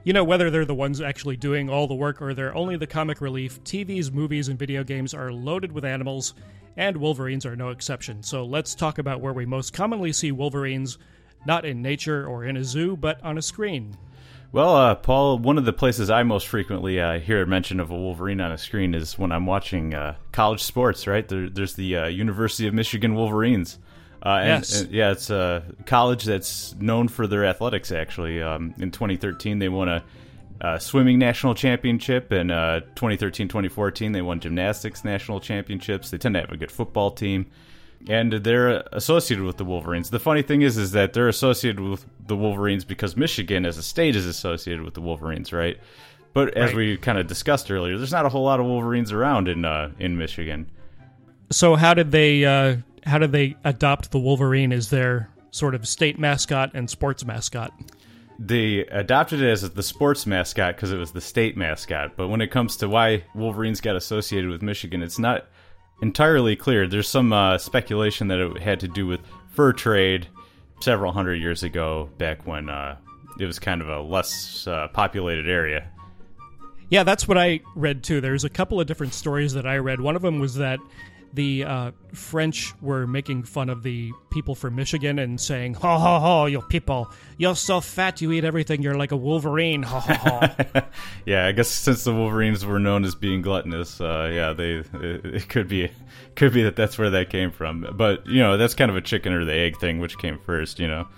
You 0.03 0.13
know, 0.13 0.25
whether 0.25 0.51
they're 0.51 0.65
the 0.65 0.75
ones 0.75 1.01
actually 1.01 1.37
doing 1.37 1.71
all 1.71 1.87
the 1.87 1.95
work 1.95 2.21
or 2.21 2.35
they're 2.35 2.55
only 2.57 2.77
the 2.77 2.89
comic 2.89 3.21
relief, 3.21 3.63
TVs, 3.63 4.13
movies, 4.13 4.49
and 4.49 4.59
video 4.59 4.83
games 4.83 5.15
are 5.15 5.31
loaded 5.31 5.71
with 5.71 5.85
animals, 5.85 6.35
and 6.77 6.97
Wolverines 6.97 7.47
are 7.47 7.55
no 7.55 7.69
exception. 7.69 8.25
So 8.25 8.45
let's 8.45 8.75
talk 8.75 8.99
about 8.99 9.21
where 9.21 9.33
we 9.33 9.47
most 9.47 9.73
commonly 9.73 10.13
see 10.13 10.33
Wolverines, 10.33 10.99
not 11.47 11.65
in 11.65 11.81
nature 11.81 12.27
or 12.27 12.45
in 12.45 12.57
a 12.57 12.65
zoo, 12.65 12.97
but 12.97 13.23
on 13.23 13.39
a 13.39 13.43
screen. 13.43 13.97
Well, 14.51 14.77
uh, 14.77 14.97
Paul, 14.97 15.39
one 15.39 15.59
of 15.59 15.65
the 15.65 15.73
places 15.73 16.11
I 16.11 16.25
most 16.25 16.49
frequently 16.49 17.01
uh, 17.01 17.21
hear 17.21 17.47
mention 17.47 17.79
of 17.79 17.93
a 17.93 17.97
Wolverine 17.97 18.41
on 18.41 18.51
a 18.51 18.59
screen 18.59 18.95
is 18.95 19.17
when 19.17 19.31
I'm 19.31 19.47
watching 19.47 19.95
uh, 19.95 20.17
college 20.33 20.63
sports. 20.63 21.07
Right 21.07 21.27
there, 21.29 21.49
there's 21.49 21.75
the 21.75 21.97
uh, 21.97 22.07
University 22.09 22.67
of 22.67 22.75
Michigan 22.75 23.15
Wolverines. 23.15 23.79
Uh, 24.25 24.29
and, 24.41 24.49
Yes. 24.49 24.81
and, 24.83 24.91
yeah, 24.93 25.11
it's 25.11 25.31
a 25.31 25.63
college 25.87 26.25
that's 26.25 26.75
known 26.79 27.09
for 27.09 27.27
their 27.27 27.45
athletics. 27.45 27.91
Actually, 27.91 28.41
um, 28.43 28.73
in 28.79 28.91
2013 28.91 29.59
they 29.59 29.69
won 29.69 29.89
a, 29.89 30.05
uh 30.61 30.79
swimming 30.79 31.19
national 31.19 31.55
championship, 31.57 32.31
and 32.31 32.51
uh, 32.53 32.81
2013-2014 32.95 34.13
they 34.13 34.23
won 34.23 34.39
gymnastics 34.41 35.05
national 35.05 35.41
championships. 35.41 36.11
They 36.11 36.19
tend 36.19 36.35
to 36.37 36.41
have 36.43 36.53
a 36.53 36.57
good 36.57 36.71
football 36.71 37.11
team, 37.11 37.47
and 38.09 38.33
they're 38.33 38.85
associated 38.93 39.45
with 39.45 39.57
the 39.57 39.65
Wolverines. 39.65 40.11
The 40.11 40.21
funny 40.21 40.43
thing 40.43 40.63
is, 40.63 40.77
is 40.79 40.93
that 40.93 41.15
they're 41.15 41.29
associated 41.29 41.81
with 41.81 42.07
the 42.27 42.37
Wolverines 42.37 42.85
because 42.85 43.17
Michigan, 43.17 43.67
as 43.67 43.77
a 43.79 43.83
state, 43.83 44.15
is 44.15 44.27
associated 44.27 44.85
with 44.85 44.95
the 44.95 45.01
Wolverines, 45.01 45.53
right? 45.53 45.79
But 46.33 46.55
as 46.57 46.69
Right. 46.71 46.77
we 46.77 46.97
kind 46.97 47.19
of 47.19 47.27
discussed 47.27 47.71
earlier, 47.71 47.99
there's 47.99 48.13
not 48.13 48.25
a 48.25 48.29
whole 48.29 48.45
lot 48.45 48.61
of 48.61 48.67
Wolverines 48.67 49.11
around 49.13 49.49
in 49.49 49.65
uh, 49.65 49.91
in 49.99 50.17
Michigan. 50.17 50.71
So 51.51 51.75
how 51.75 51.93
did 51.93 52.13
they 52.13 52.45
uh, 52.45 52.77
how 53.05 53.19
did 53.19 53.33
they 53.33 53.57
adopt 53.65 54.11
the 54.11 54.19
Wolverine 54.19 54.73
as 54.73 54.91
their 54.91 55.31
sort 55.51 55.75
of 55.75 55.87
state 55.87 56.19
mascot 56.19 56.71
and 56.75 56.89
sports 56.89 57.25
mascot? 57.25 57.73
they 58.39 58.79
adopted 58.87 59.41
it 59.41 59.49
as 59.49 59.69
the 59.71 59.83
sports 59.83 60.27
mascot 60.27 60.75
because 60.75 60.91
it 60.91 60.97
was 60.97 61.13
the 61.13 61.21
state 61.21 61.57
mascot. 61.57 62.17
But 62.17 62.29
when 62.29 62.41
it 62.41 62.51
comes 62.51 62.77
to 62.79 62.89
why 62.89 63.25
Wolverines 63.35 63.81
got 63.81 63.95
associated 63.95 64.51
with 64.51 64.63
Michigan, 64.63 65.03
it's 65.03 65.19
not 65.19 65.47
entirely 66.01 66.57
clear. 66.57 66.89
There's 66.89 67.09
some 67.09 67.33
uh, 67.33 67.59
speculation 67.59 68.29
that 68.29 68.39
it 68.39 68.61
had 68.61 68.81
to 68.81 68.89
do 68.89 69.07
with 69.07 69.21
fur 69.53 69.73
trade 69.73 70.29
several 70.81 71.13
hundred 71.13 71.37
years 71.37 71.63
ago, 71.63 72.11
back 72.19 72.47
when 72.47 72.69
uh, 72.69 72.97
it 73.39 73.47
was 73.47 73.59
kind 73.59 73.81
of 73.81 73.89
a 73.89 74.01
less 74.01 74.67
uh, 74.67 74.89
populated 74.89 75.49
area. 75.49 75.89
Yeah, 76.91 77.05
that's 77.05 77.29
what 77.29 77.39
I 77.39 77.61
read 77.77 78.03
too. 78.03 78.21
There's 78.21 78.45
a 78.45 78.51
couple 78.51 78.81
of 78.81 78.87
different 78.87 79.15
stories 79.15 79.55
that 79.55 79.67
I 79.67 79.77
read. 79.77 80.01
One 80.01 80.17
of 80.17 80.23
them 80.23 80.41
was 80.41 80.57
that 80.57 80.81
the 81.33 81.65
uh, 81.65 81.91
French 82.13 82.75
were 82.81 83.07
making 83.07 83.45
fun 83.45 83.71
of 83.71 83.83
the 83.83 84.13
people 84.31 84.55
from 84.55 84.77
Michigan 84.77 85.19
and 85.19 85.41
saying, 85.41 85.75
"Ha 85.75 85.99
ha 85.99 86.21
ha, 86.21 86.45
you 86.47 86.61
people, 86.63 87.11
you're 87.39 87.57
so 87.57 87.81
fat, 87.81 88.21
you 88.21 88.33
eat 88.33 88.45
everything. 88.45 88.83
You're 88.83 88.97
like 88.97 89.13
a 89.13 89.17
Wolverine." 89.17 89.83
Ha 89.83 90.01
ha 90.01 90.15
ha. 90.15 90.85
Yeah, 91.27 91.47
I 91.47 91.53
guess 91.53 91.69
since 91.69 92.05
the 92.05 92.13
Wolverines 92.13 92.67
were 92.67 92.79
known 92.81 93.05
as 93.05 93.15
being 93.15 93.43
gluttonous, 93.43 94.01
uh, 94.01 94.31
yeah, 94.33 94.53
they 94.53 94.83
it, 94.95 95.25
it 95.25 95.49
could 95.49 95.69
be 95.69 95.91
could 96.35 96.53
be 96.53 96.63
that 96.65 96.77
that's 96.77 96.99
where 96.99 97.11
that 97.11 97.31
came 97.31 97.51
from. 97.51 97.87
But 97.95 98.27
you 98.27 98.41
know, 98.41 98.57
that's 98.57 98.75
kind 98.75 98.91
of 98.91 98.97
a 98.97 99.01
chicken 99.01 99.33
or 99.33 99.45
the 99.45 99.55
egg 99.55 99.79
thing, 99.79 100.01
which 100.01 100.19
came 100.19 100.39
first, 100.39 100.79
you 100.79 100.89
know. 100.89 101.09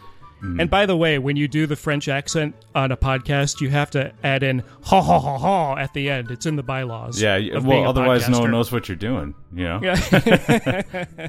And 0.60 0.68
by 0.68 0.86
the 0.86 0.96
way, 0.96 1.18
when 1.18 1.36
you 1.36 1.48
do 1.48 1.66
the 1.66 1.76
French 1.76 2.08
accent 2.08 2.54
on 2.74 2.92
a 2.92 2.96
podcast, 2.96 3.60
you 3.60 3.70
have 3.70 3.90
to 3.92 4.12
add 4.22 4.42
in 4.42 4.62
"ha 4.82 5.00
ha 5.00 5.18
ha 5.18 5.38
ha" 5.38 5.76
at 5.76 5.94
the 5.94 6.10
end. 6.10 6.30
It's 6.30 6.46
in 6.46 6.56
the 6.56 6.62
bylaws. 6.62 7.20
Yeah, 7.20 7.58
well, 7.58 7.88
otherwise 7.88 8.28
no 8.28 8.40
one 8.40 8.50
knows 8.50 8.70
what 8.70 8.88
you're 8.88 8.96
doing, 8.96 9.34
you 9.54 9.64
know. 9.64 9.80
Yeah. 9.82 9.94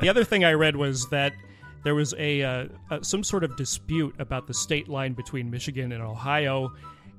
the 0.00 0.08
other 0.08 0.24
thing 0.24 0.44
I 0.44 0.52
read 0.52 0.76
was 0.76 1.08
that 1.08 1.32
there 1.82 1.94
was 1.94 2.14
a 2.18 2.42
uh, 2.42 2.66
uh, 2.90 3.02
some 3.02 3.24
sort 3.24 3.44
of 3.44 3.56
dispute 3.56 4.14
about 4.18 4.46
the 4.46 4.54
state 4.54 4.88
line 4.88 5.14
between 5.14 5.50
Michigan 5.50 5.92
and 5.92 6.02
Ohio, 6.02 6.72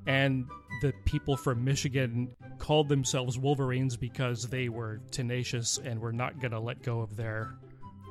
and 0.06 0.46
the 0.82 0.92
people 1.04 1.36
from 1.36 1.64
Michigan 1.64 2.34
called 2.58 2.88
themselves 2.88 3.38
Wolverines 3.38 3.96
because 3.96 4.48
they 4.48 4.68
were 4.68 5.00
tenacious 5.10 5.78
and 5.78 6.00
were 6.00 6.12
not 6.12 6.40
going 6.40 6.52
to 6.52 6.60
let 6.60 6.82
go 6.82 7.00
of 7.00 7.16
their 7.16 7.54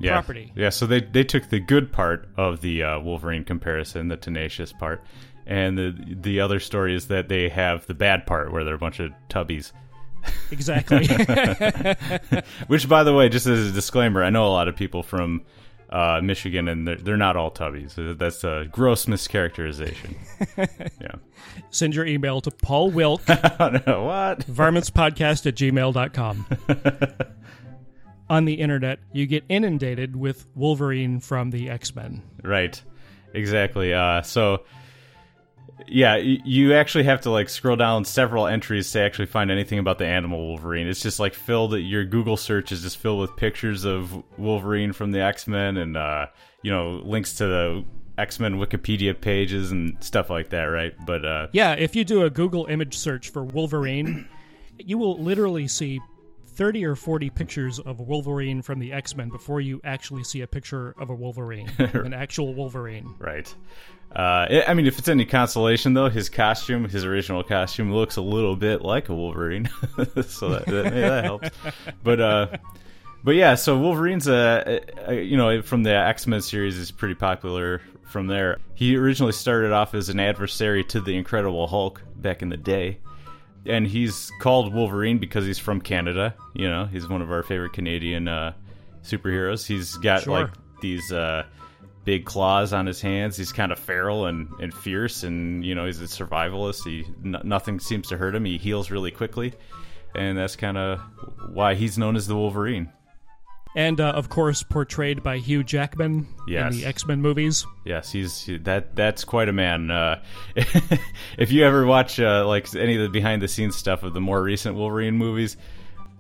yeah. 0.04 0.14
property. 0.14 0.52
Yeah, 0.56 0.70
so 0.70 0.86
they 0.86 1.02
they 1.02 1.24
took 1.24 1.50
the 1.50 1.60
good 1.60 1.92
part 1.92 2.28
of 2.38 2.62
the 2.62 2.84
uh, 2.84 3.00
Wolverine 3.00 3.44
comparison, 3.44 4.08
the 4.08 4.18
tenacious 4.18 4.74
part, 4.74 5.04
and 5.46 5.78
the 5.78 5.96
the 6.22 6.40
other 6.40 6.60
story 6.60 6.96
is 6.96 7.08
that 7.08 7.30
they 7.30 7.50
have 7.50 7.86
the 7.88 7.94
bad 7.94 8.26
part 8.26 8.52
where 8.52 8.64
they're 8.64 8.76
a 8.76 8.80
bunch 8.80 9.00
of 9.00 9.12
tubbies. 9.30 9.72
Exactly. 10.52 11.06
Which, 12.68 12.88
by 12.88 13.04
the 13.04 13.14
way, 13.14 13.30
just 13.30 13.46
as 13.46 13.70
a 13.70 13.72
disclaimer, 13.72 14.24
I 14.24 14.30
know 14.30 14.48
a 14.48 14.54
lot 14.54 14.68
of 14.68 14.76
people 14.76 15.04
from 15.04 15.42
uh, 15.94 16.22
Michigan, 16.24 16.68
and 16.68 16.88
they're, 16.88 16.96
they're 16.96 17.18
not 17.18 17.36
all 17.36 17.52
tubbies. 17.52 18.18
That's 18.18 18.44
a 18.44 18.68
gross 18.72 19.06
mischaracterization. 19.06 20.16
yeah. 21.02 21.16
Send 21.70 21.94
your 21.94 22.06
email 22.06 22.42
to 22.42 22.52
Paul 22.52 22.90
Wilk, 22.90 23.28
know 23.28 24.04
what. 24.06 24.40
varmintspodcast 24.48 25.46
at 25.46 25.56
gmail.com. 25.56 26.46
On 28.30 28.46
the 28.46 28.54
internet, 28.54 29.00
you 29.12 29.26
get 29.28 29.44
inundated 29.50 30.16
with 30.16 30.48
Wolverine 30.56 31.20
from 31.20 31.52
the 31.52 31.70
X 31.70 31.94
Men. 31.96 32.22
Right. 32.42 32.82
Exactly. 33.34 33.94
Uh, 33.94 34.22
so, 34.22 34.64
yeah, 35.88 36.16
y- 36.16 36.40
you 36.46 36.74
actually 36.74 37.04
have 37.06 37.22
to 37.22 37.32
like 37.32 37.50
scroll 37.50 37.76
down 37.76 38.06
several 38.06 38.48
entries 38.48 38.92
to 38.92 39.02
actually 39.02 39.26
find 39.26 39.52
anything 39.52 39.80
about 39.80 39.98
the 39.98 40.06
animal 40.06 40.40
Wolverine. 40.48 40.88
It's 40.88 41.02
just 41.02 41.20
like 41.20 41.34
filled. 41.34 41.74
Your 41.74 42.06
Google 42.06 42.38
search 42.38 42.72
is 42.72 42.82
just 42.82 42.98
filled 42.98 43.20
with 43.22 43.36
pictures 43.36 43.84
of 43.86 44.24
Wolverine 44.38 44.94
from 44.94 45.12
the 45.12 45.20
X 45.22 45.48
Men 45.48 45.78
and 45.78 45.98
uh, 45.98 46.28
you 46.62 46.72
know 46.72 47.02
links 47.04 47.34
to 47.36 47.46
the 47.48 47.86
X 48.18 48.40
Men 48.40 48.56
Wikipedia 48.56 49.20
pages 49.20 49.72
and 49.72 49.98
stuff 50.02 50.30
like 50.30 50.50
that. 50.52 50.66
Right. 50.66 50.94
But 51.06 51.26
uh, 51.26 51.48
Yeah, 51.52 51.74
if 51.74 51.96
you 51.96 52.04
do 52.06 52.24
a 52.24 52.30
Google 52.30 52.66
image 52.68 52.98
search 52.98 53.30
for 53.30 53.44
Wolverine, 53.44 54.28
you 54.78 54.98
will 54.98 55.22
literally 55.22 55.68
see 55.68 56.00
30 56.54 56.86
or 56.86 56.96
40 56.96 57.30
pictures 57.32 57.80
of 57.80 58.00
Wolverine 58.00 58.62
from 58.62 58.80
the 58.80 58.94
X 58.94 59.16
Men 59.16 59.30
before 59.30 59.62
you 59.62 59.82
actually 59.84 60.24
see 60.24 60.42
a 60.42 60.48
picture 60.48 60.94
of 60.98 61.10
a 61.10 61.16
Wolverine, 61.16 61.70
an 61.78 62.14
actual 62.14 62.54
Wolverine. 62.54 63.14
Right. 63.20 63.54
Uh, 64.16 64.62
I- 64.68 64.74
mean, 64.76 64.86
if 64.86 65.00
it's 65.00 65.08
any 65.08 65.26
consolation, 65.26 65.94
though, 65.94 66.10
his 66.10 66.30
costume, 66.30 66.88
his 66.88 67.04
original 67.04 67.44
costume, 67.44 67.92
looks 67.92 68.16
a 68.16 68.22
little 68.22 68.56
bit 68.56 68.82
like 68.84 69.10
a 69.10 69.16
Wolverine, 69.16 69.70
so 70.28 70.50
that, 70.50 70.66
that, 70.68 70.84
maybe 70.86 71.00
that 71.02 71.24
helps. 71.24 71.50
But, 72.04 72.22
uh, 72.22 72.48
but 73.24 73.32
yeah, 73.36 73.56
so 73.56 73.78
Wolverine's, 73.80 74.28
uh, 74.28 74.80
uh, 75.08 75.12
you 75.14 75.38
know, 75.38 75.62
from 75.62 75.84
the 75.84 75.96
X 75.96 76.28
Men 76.28 76.42
series 76.42 76.78
is 76.78 76.92
pretty 76.92 77.16
popular. 77.16 77.82
From 78.04 78.28
there, 78.28 78.60
he 78.76 78.96
originally 78.96 79.32
started 79.32 79.72
off 79.72 79.96
as 79.96 80.10
an 80.10 80.20
adversary 80.20 80.84
to 80.86 81.02
the 81.02 81.16
Incredible 81.18 81.66
Hulk 81.66 82.04
back 82.16 82.44
in 82.44 82.50
the 82.50 82.58
day, 82.58 83.00
and 83.66 83.88
he's 83.88 84.32
called 84.40 84.74
Wolverine 84.74 85.18
because 85.20 85.46
he's 85.46 85.60
from 85.60 85.82
Canada. 85.82 86.36
You 86.54 86.70
know, 86.70 86.86
he's 86.86 87.08
one 87.08 87.22
of 87.22 87.32
our 87.32 87.44
favorite 87.44 87.74
Canadian 87.74 88.28
uh, 88.28 88.54
superheroes. 89.04 89.66
He's 89.66 89.96
got 89.98 90.24
Sure. 90.24 90.34
like 90.42 90.50
these 90.82 91.12
uh, 91.12 91.44
big 92.06 92.26
claws 92.26 92.74
on 92.74 92.86
his 92.86 93.00
hands. 93.02 93.38
He's 93.38 93.52
kind 93.52 93.72
of 93.72 93.80
feral 93.80 94.26
and, 94.26 94.48
and 94.60 94.74
fierce, 94.74 95.24
and 95.24 95.64
you 95.66 95.76
know 95.76 95.86
he's 95.86 96.02
a 96.02 96.06
survivalist. 96.06 96.84
He 96.86 97.06
n- 97.24 97.42
nothing 97.44 97.80
seems 97.80 98.08
to 98.10 98.18
hurt 98.18 98.36
him. 98.36 98.46
He 98.46 98.58
heals 98.58 98.92
really 98.92 99.12
quickly, 99.12 99.54
and 100.16 100.38
that's 100.38 100.56
kind 100.56 100.78
of 100.78 101.00
why 101.50 101.76
he's 101.76 101.98
known 101.98 102.16
as 102.16 102.28
the 102.28 102.36
Wolverine. 102.36 102.92
And 103.76 104.00
uh, 104.00 104.10
of 104.12 104.30
course 104.30 104.64
portrayed 104.64 105.24
by 105.24 105.38
Hugh 105.38 105.64
Jackman 105.64 106.28
Yes. 106.48 106.74
in 106.74 106.80
the 106.80 106.86
X 106.86 107.06
Men 107.08 107.22
movies. 107.22 107.66
Yes, 107.86 108.12
he's 108.12 108.50
that. 108.64 108.96
That's 108.96 109.24
quite 109.24 109.50
a 109.50 109.54
man. 109.54 109.90
Uh, 109.92 110.22
if 111.38 111.52
you 111.52 111.66
ever 111.66 111.86
watch 111.86 112.20
uh, 112.20 112.46
like 112.48 112.74
any 112.76 112.96
of 112.96 113.02
the 113.02 113.10
behind 113.10 113.42
the 113.42 113.48
scenes 113.48 113.76
stuff 113.76 114.04
of 114.04 114.14
the 114.14 114.22
more 114.22 114.42
recent 114.42 114.76
Wolverine 114.76 115.16
movies, 115.18 115.58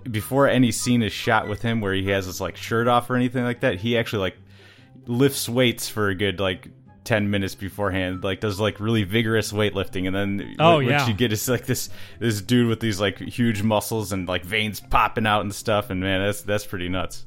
before 0.10 0.48
any 0.48 0.72
scene 0.72 1.02
is 1.04 1.13
shot 1.13 1.48
with 1.48 1.62
him 1.62 1.82
where 1.82 1.94
he 1.94 2.10
has 2.10 2.26
his 2.26 2.42
like 2.42 2.58
shirt 2.58 2.88
off 2.88 3.10
or 3.10 3.16
anything 3.16 3.44
like 3.44 3.62
that, 3.62 3.76
he 3.80 3.98
actually 3.98 4.20
like 4.20 4.38
lifts 5.08 5.48
weights 5.50 5.89
for 5.89 6.10
a 6.10 6.16
good 6.16 6.39
like. 6.39 6.70
10 7.06 7.30
minutes 7.30 7.54
beforehand 7.54 8.24
like 8.24 8.39
does 8.39 8.62
like 8.62 8.80
really 8.80 9.04
vigorous 9.04 9.52
weightlifting 9.52 10.08
and 10.08 10.16
then 10.16 10.56
Oh, 10.58 10.76
what, 10.76 10.86
yeah. 10.86 11.00
what 11.02 11.08
you 11.10 11.13
get 11.13 11.34
is 11.34 11.50
like 11.50 11.66
this 11.66 11.89
this 12.20 12.42
dude 12.42 12.70
with 12.70 12.80
these 12.80 12.98
like 12.98 13.20
huge 13.20 13.62
muscles 13.62 14.13
and 14.13 14.26
like 14.26 14.46
veins 14.46 14.80
popping 14.80 15.28
out 15.28 15.42
and 15.42 15.54
stuff 15.54 15.89
and 15.89 16.00
man 16.00 16.22
that's 16.24 16.44
that's 16.44 16.66
pretty 16.66 16.88
nuts 16.88 17.26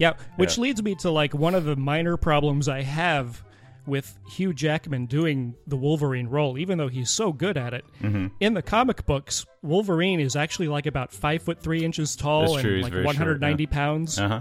Yeah, 0.00 0.14
which 0.36 0.56
Yeah. 0.58 0.62
leads 0.62 0.82
me 0.82 0.96
to 0.96 1.10
like 1.10 1.32
one 1.34 1.54
of 1.54 1.64
the 1.64 1.76
minor 1.76 2.16
problems 2.16 2.68
I 2.68 2.82
have 2.82 3.44
with 3.86 4.18
Hugh 4.30 4.52
Jackman 4.52 5.06
doing 5.06 5.54
the 5.66 5.76
Wolverine 5.76 6.26
role, 6.28 6.58
even 6.58 6.78
though 6.78 6.88
he's 6.88 7.10
so 7.10 7.32
good 7.32 7.56
at 7.56 7.74
it. 7.74 7.84
Mm-hmm. 8.02 8.26
In 8.40 8.54
the 8.54 8.62
comic 8.62 9.06
books, 9.06 9.46
Wolverine 9.62 10.20
is 10.20 10.36
actually 10.36 10.68
like 10.68 10.86
about 10.86 11.12
five 11.12 11.42
foot 11.42 11.60
three 11.62 11.84
inches 11.84 12.16
tall 12.16 12.56
and 12.58 12.82
like 12.82 12.92
very 12.92 13.04
short, 13.04 13.04
190 13.06 13.62
yeah. 13.64 13.70
pounds. 13.70 14.18
uh-huh 14.18 14.40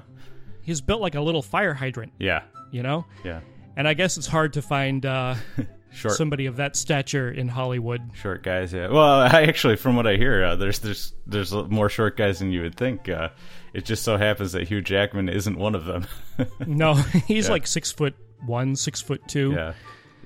He's 0.61 0.81
built 0.81 1.01
like 1.01 1.15
a 1.15 1.21
little 1.21 1.41
fire 1.41 1.73
hydrant, 1.73 2.13
yeah 2.19 2.43
you 2.71 2.83
know. 2.83 3.05
yeah 3.23 3.39
And 3.75 3.87
I 3.87 3.93
guess 3.95 4.17
it's 4.17 4.27
hard 4.27 4.53
to 4.53 4.61
find 4.61 5.03
uh, 5.05 5.35
short 5.91 6.13
somebody 6.15 6.45
of 6.45 6.57
that 6.57 6.75
stature 6.75 7.31
in 7.31 7.47
Hollywood. 7.47 8.01
Short 8.13 8.43
guys, 8.43 8.71
yeah. 8.71 8.89
Well, 8.89 9.21
I 9.21 9.43
actually, 9.43 9.77
from 9.77 9.95
what 9.95 10.05
I 10.05 10.15
hear, 10.17 10.43
uh, 10.43 10.55
there's 10.57 10.79
there's 10.79 11.13
there's 11.25 11.51
more 11.53 11.89
short 11.89 12.17
guys 12.17 12.37
than 12.39 12.51
you 12.51 12.61
would 12.61 12.75
think. 12.75 13.09
Uh, 13.09 13.29
it 13.73 13.85
just 13.85 14.03
so 14.03 14.17
happens 14.17 14.51
that 14.53 14.67
Hugh 14.67 14.81
Jackman 14.81 15.29
isn't 15.29 15.57
one 15.57 15.75
of 15.75 15.85
them. 15.85 16.07
No, 16.65 16.93
he's 17.27 17.45
Yeah. 17.47 17.51
like 17.51 17.67
six 17.67 17.91
foot 17.91 18.15
one, 18.45 18.75
six 18.75 19.01
foot 19.01 19.21
two. 19.27 19.51
yeah. 19.51 19.73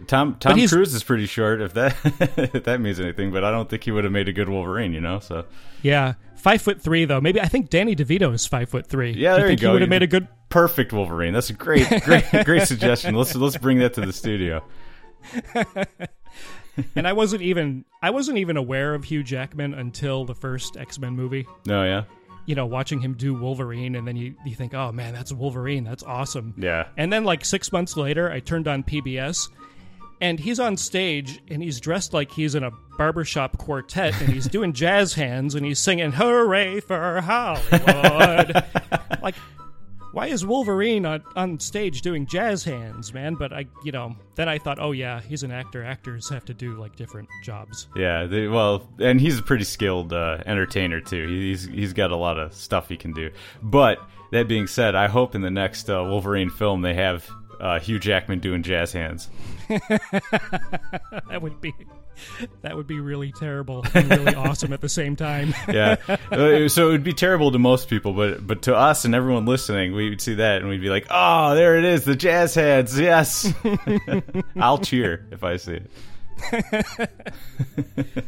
Tom 0.08 0.36
Tom 0.40 0.54
Cruise 0.68 0.94
is 0.94 1.04
pretty 1.04 1.26
short, 1.28 1.62
if 1.62 1.74
that 1.76 1.96
if 2.54 2.64
that 2.66 2.82
means 2.82 3.00
anything. 3.00 3.32
But 3.32 3.44
I 3.44 3.52
don't 3.52 3.70
think 3.70 3.84
he 3.84 3.92
would 3.92 4.04
have 4.04 4.14
made 4.14 4.28
a 4.28 4.34
good 4.34 4.50
Wolverine, 4.50 4.94
you 4.94 5.02
know. 5.02 5.20
So 5.20 5.46
Yeah, 5.82 6.14
five 6.36 6.62
foot 6.62 6.82
three 6.82 7.06
though. 7.06 7.22
Maybe 7.22 7.40
I 7.42 7.46
think 7.48 7.70
Danny 7.70 7.96
DeVito 7.96 8.34
is 8.34 8.46
five 8.46 8.70
foot 8.70 8.88
three. 8.88 9.12
yeah, 9.12 9.34
there 9.36 9.46
you 9.46 9.50
think 9.52 9.62
go. 9.62 9.68
He 9.70 9.74
would 9.74 9.82
have 9.82 9.90
made 9.90 10.04
a 10.04 10.08
good 10.08 10.28
perfect 10.50 10.94
Wolverine. 10.94 11.34
That's 11.34 11.50
a 11.50 11.54
great 11.54 11.88
great 12.04 12.26
great 12.46 12.68
suggestion. 12.68 13.16
Let's 13.16 13.34
let's 13.36 13.58
bring 13.58 13.80
that 13.80 13.94
to 13.96 14.02
the 14.02 14.14
studio. 14.14 14.64
and 16.96 17.08
I 17.08 17.14
wasn't 17.14 17.42
even 17.44 17.86
I 18.02 18.10
wasn't 18.10 18.40
even 18.40 18.58
aware 18.58 18.94
of 18.96 19.04
Hugh 19.06 19.24
Jackman 19.24 19.74
until 19.74 20.26
the 20.26 20.36
first 20.36 20.76
X 20.78 21.00
Men 21.00 21.16
movie. 21.16 21.48
No, 21.66 21.84
yeah, 21.84 22.04
You 22.46 22.56
know, 22.56 22.66
watching 22.66 23.00
him 23.00 23.14
do 23.14 23.34
Wolverine, 23.34 23.96
and 23.96 24.08
then 24.08 24.16
you 24.18 24.36
you 24.46 24.56
think, 24.56 24.74
oh 24.74 24.92
man, 24.92 25.14
that's 25.14 25.32
Wolverine, 25.32 25.84
that's 25.84 26.04
awesome. 26.04 26.54
yeah. 26.58 26.88
And 26.98 27.12
then 27.12 27.24
like 27.24 27.46
six 27.46 27.72
months 27.72 27.96
later, 27.96 28.30
I 28.32 28.40
turned 28.42 28.68
on 28.68 28.84
PBS, 28.84 29.50
and 30.20 30.40
he's 30.40 30.60
on 30.60 30.76
stage, 30.76 31.42
and 31.50 31.64
he's 31.64 31.80
dressed 31.80 32.14
like 32.14 32.32
he's 32.32 32.56
in 32.56 32.64
a 32.64 32.72
barbershop 32.98 33.58
quartet, 33.58 34.20
and 34.22 34.34
he's 34.34 34.48
doing 34.58 34.74
jazz 34.74 35.14
hands, 35.14 35.56
and 35.56 35.66
he's 35.66 35.80
singing 35.80 36.12
"Hooray 36.12 36.80
for 36.82 37.22
Hollywood!" 37.22 38.64
like. 39.22 39.36
Why 40.14 40.28
is 40.28 40.46
Wolverine 40.46 41.08
on, 41.08 41.24
on 41.36 41.60
stage 41.60 42.04
doing 42.04 42.28
jazz 42.28 42.64
hands, 42.64 43.16
man? 43.16 43.34
But 43.34 43.52
I, 43.52 43.66
you 43.84 43.92
know, 43.92 44.16
then 44.36 44.48
I 44.48 44.60
thought, 44.60 44.78
oh 44.80 44.92
yeah, 44.92 45.20
he's 45.22 45.42
an 45.42 45.52
actor. 45.52 45.84
Actors 45.84 46.30
have 46.30 46.46
to 46.46 46.54
do 46.54 46.76
like 46.76 46.96
different 46.96 47.28
jobs. 47.44 47.88
Yeah, 47.96 48.28
they, 48.28 48.48
well, 48.48 48.88
and 49.00 49.20
he's 49.20 49.40
a 49.40 49.42
pretty 49.42 49.64
skilled 49.64 50.14
uh, 50.14 50.38
entertainer 50.46 51.02
too. 51.02 51.28
He's 51.28 51.66
he's 51.66 51.94
got 51.94 52.12
a 52.12 52.16
lot 52.16 52.38
of 52.38 52.54
stuff 52.54 52.90
he 52.90 52.96
can 52.96 53.14
do. 53.14 53.32
But 53.64 53.98
that 54.32 54.48
being 54.48 54.68
said, 54.68 54.94
I 54.94 55.08
hope 55.08 55.34
in 55.34 55.42
the 55.42 55.50
next 55.50 55.90
uh, 55.90 56.04
Wolverine 56.04 56.52
film 56.52 56.84
they 56.84 56.94
have 56.94 57.28
uh, 57.60 57.80
Hugh 57.80 57.98
Jackman 57.98 58.40
doing 58.40 58.62
jazz 58.62 58.94
hands. 58.94 59.30
That 61.30 61.42
would 61.42 61.60
be 61.62 61.74
that 62.62 62.76
would 62.76 62.88
be 62.88 63.00
really 63.00 63.32
terrible 63.32 63.86
and 63.94 64.10
really 64.10 64.36
awesome 64.48 64.72
at 64.74 64.82
the 64.82 64.90
same 64.90 65.16
time. 65.16 65.54
Yeah, 65.68 65.96
Uh, 66.32 66.68
so 66.70 66.90
it 66.90 66.92
would 66.92 67.04
be 67.04 67.14
terrible 67.14 67.52
to 67.52 67.60
most 67.60 67.90
people, 67.90 68.14
but 68.14 68.46
but 68.46 68.62
to 68.64 68.76
us 68.76 69.06
and 69.06 69.14
everyone 69.16 69.46
listening, 69.46 69.94
we 69.94 70.10
would 70.10 70.22
see 70.22 70.36
that 70.36 70.62
and 70.62 70.70
we'd 70.70 70.82
be 70.82 70.90
like, 70.90 71.08
"Oh, 71.10 71.56
there 71.56 71.78
it 71.78 71.84
is, 71.86 72.04
the 72.06 72.16
jazz 72.16 72.54
heads." 72.56 73.00
Yes, 73.00 73.54
I'll 74.58 74.78
cheer 74.80 75.28
if 75.32 75.44
I 75.44 75.58
see 75.58 75.80
it. 76.52 77.10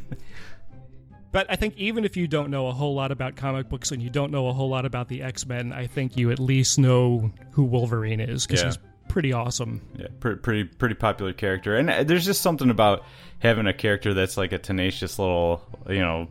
But 1.31 1.47
I 1.49 1.57
think 1.57 1.75
even 1.75 2.05
if 2.05 2.15
you 2.15 2.27
don't 2.29 2.49
know 2.49 2.67
a 2.67 2.71
whole 2.71 2.95
lot 2.95 3.11
about 3.11 3.35
comic 3.35 3.67
books 3.67 3.91
and 3.91 4.01
you 4.01 4.09
don't 4.09 4.31
know 4.31 4.47
a 4.47 4.53
whole 4.53 4.69
lot 4.69 4.85
about 4.85 5.09
the 5.09 5.21
X 5.21 5.45
Men, 5.45 5.73
I 5.73 5.85
think 5.85 6.15
you 6.15 6.31
at 6.31 6.39
least 6.39 6.79
know 6.79 7.29
who 7.51 7.63
Wolverine 7.65 8.21
is 8.21 8.47
because 8.47 8.61
Yeah. 8.61 8.67
he's 8.69 8.77
pretty 9.15 9.31
awesome. 9.31 9.79
Yeah, 9.97 10.07
pretty 10.19 10.39
pretty 10.41 10.63
pretty 10.65 10.95
popular 10.95 11.31
character, 11.31 11.77
and 11.77 11.89
uh, 11.89 12.03
there's 12.03 12.25
just 12.25 12.41
something 12.41 12.69
about 12.69 13.05
having 13.39 13.65
a 13.65 13.71
character 13.71 14.13
that's 14.13 14.35
like 14.35 14.51
a 14.51 14.57
tenacious 14.57 15.17
little, 15.17 15.63
you 15.87 16.01
know, 16.01 16.27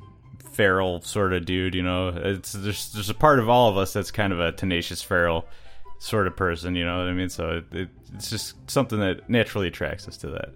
feral 0.52 1.00
sort 1.00 1.32
of 1.32 1.46
dude. 1.46 1.74
You 1.74 1.82
know, 1.82 2.08
it's 2.08 2.52
there's 2.52 2.92
there's 2.92 3.08
a 3.08 3.14
part 3.14 3.38
of 3.38 3.48
all 3.48 3.70
of 3.70 3.78
us 3.78 3.94
that's 3.94 4.10
kind 4.10 4.34
of 4.34 4.40
a 4.40 4.52
tenacious 4.52 5.00
feral 5.02 5.46
sort 5.98 6.26
of 6.26 6.36
person. 6.36 6.76
You 6.76 6.84
know 6.84 6.98
what 6.98 7.06
I 7.06 7.14
mean? 7.14 7.30
So 7.30 7.52
it, 7.52 7.74
it, 7.74 7.88
it's 8.16 8.28
just 8.28 8.70
something 8.70 9.00
that 9.00 9.30
naturally 9.30 9.68
attracts 9.68 10.06
us 10.06 10.18
to 10.18 10.26
that. 10.32 10.50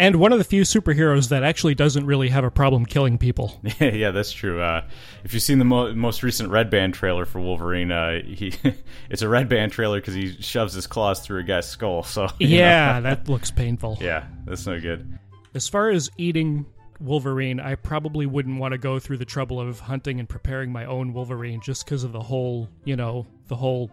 And 0.00 0.16
one 0.16 0.32
of 0.32 0.38
the 0.38 0.44
few 0.44 0.62
superheroes 0.62 1.30
that 1.30 1.42
actually 1.42 1.74
doesn't 1.74 2.06
really 2.06 2.28
have 2.28 2.44
a 2.44 2.50
problem 2.50 2.86
killing 2.86 3.18
people. 3.18 3.60
yeah, 3.80 4.12
that's 4.12 4.30
true. 4.30 4.60
Uh, 4.62 4.84
if 5.24 5.34
you've 5.34 5.42
seen 5.42 5.58
the 5.58 5.64
mo- 5.64 5.92
most 5.92 6.22
recent 6.22 6.50
Red 6.50 6.70
Band 6.70 6.94
trailer 6.94 7.24
for 7.24 7.40
Wolverine, 7.40 7.90
uh, 7.90 8.22
he 8.22 8.54
it's 9.10 9.22
a 9.22 9.28
Red 9.28 9.48
Band 9.48 9.72
trailer 9.72 10.00
because 10.00 10.14
he 10.14 10.40
shoves 10.40 10.72
his 10.74 10.86
claws 10.86 11.20
through 11.20 11.40
a 11.40 11.42
guy's 11.42 11.68
skull. 11.68 12.02
So. 12.02 12.28
Yeah, 12.38 13.00
that 13.00 13.28
looks 13.28 13.50
painful. 13.50 13.98
yeah, 14.00 14.26
that's 14.46 14.66
no 14.66 14.80
good. 14.80 15.18
As 15.54 15.68
far 15.68 15.90
as 15.90 16.10
eating 16.16 16.66
Wolverine, 17.00 17.60
I 17.60 17.74
probably 17.74 18.26
wouldn't 18.26 18.58
want 18.58 18.72
to 18.72 18.78
go 18.78 18.98
through 18.98 19.18
the 19.18 19.24
trouble 19.24 19.60
of 19.60 19.80
hunting 19.80 20.18
and 20.20 20.28
preparing 20.28 20.72
my 20.72 20.84
own 20.84 21.12
Wolverine 21.12 21.60
just 21.60 21.84
because 21.84 22.04
of 22.04 22.12
the 22.12 22.20
whole, 22.20 22.68
you 22.84 22.96
know, 22.96 23.26
the 23.48 23.56
whole 23.56 23.90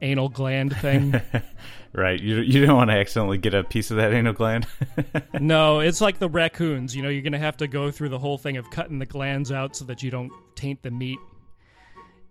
anal 0.00 0.28
gland 0.28 0.76
thing. 0.76 1.20
Right, 1.98 2.20
you 2.20 2.36
you 2.36 2.64
don't 2.64 2.76
want 2.76 2.90
to 2.90 2.96
accidentally 2.96 3.38
get 3.38 3.54
a 3.54 3.64
piece 3.64 3.90
of 3.90 3.96
that 3.96 4.12
anal 4.12 4.32
gland. 4.32 4.68
no, 5.40 5.80
it's 5.80 6.00
like 6.00 6.20
the 6.20 6.28
raccoons. 6.28 6.94
You 6.94 7.02
know, 7.02 7.08
you're 7.08 7.22
going 7.22 7.32
to 7.32 7.38
have 7.38 7.56
to 7.56 7.66
go 7.66 7.90
through 7.90 8.10
the 8.10 8.18
whole 8.20 8.38
thing 8.38 8.56
of 8.56 8.70
cutting 8.70 9.00
the 9.00 9.06
glands 9.06 9.50
out 9.50 9.74
so 9.74 9.84
that 9.86 10.00
you 10.00 10.10
don't 10.12 10.30
taint 10.54 10.80
the 10.82 10.92
meat. 10.92 11.18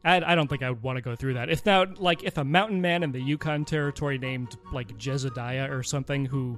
I, 0.06 0.22
I 0.26 0.36
don't 0.36 0.48
think 0.48 0.64
I 0.64 0.70
would 0.70 0.82
want 0.82 0.96
to 0.96 1.02
go 1.02 1.18
through 1.18 1.34
that. 1.34 1.50
If 1.50 1.66
now, 1.66 1.86
like, 1.98 2.24
if 2.24 2.38
a 2.38 2.46
mountain 2.46 2.80
man 2.80 3.04
in 3.04 3.12
the 3.12 3.20
Yukon 3.20 3.66
Territory 3.66 4.18
named 4.18 4.56
like 4.72 4.98
Jezediah 4.98 5.70
or 5.70 5.84
something, 5.84 6.24
who 6.24 6.58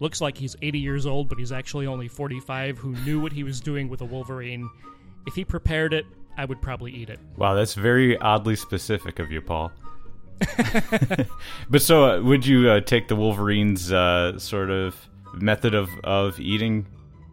looks 0.00 0.22
like 0.22 0.38
he's 0.38 0.56
80 0.62 0.78
years 0.78 1.04
old 1.04 1.28
but 1.28 1.38
he's 1.38 1.52
actually 1.52 1.86
only 1.86 2.08
45, 2.08 2.78
who 2.78 2.92
knew 3.04 3.20
what 3.20 3.32
he 3.32 3.44
was 3.44 3.60
doing 3.60 3.90
with 3.90 4.00
a 4.00 4.06
Wolverine, 4.06 4.70
if 5.26 5.34
he 5.34 5.44
prepared 5.44 5.92
it, 5.92 6.06
I 6.38 6.46
would 6.46 6.62
probably 6.62 6.92
eat 6.92 7.10
it. 7.10 7.20
wow, 7.36 7.52
that's 7.52 7.74
very 7.74 8.16
oddly 8.16 8.56
specific 8.56 9.18
of 9.18 9.30
you, 9.30 9.42
Paul. 9.42 9.72
but 11.70 11.82
so, 11.82 12.04
uh, 12.04 12.22
would 12.22 12.46
you 12.46 12.70
uh, 12.70 12.80
take 12.80 13.08
the 13.08 13.16
Wolverine's 13.16 13.92
uh, 13.92 14.38
sort 14.38 14.70
of 14.70 14.96
method 15.34 15.74
of, 15.74 15.88
of 16.04 16.38
eating 16.40 16.86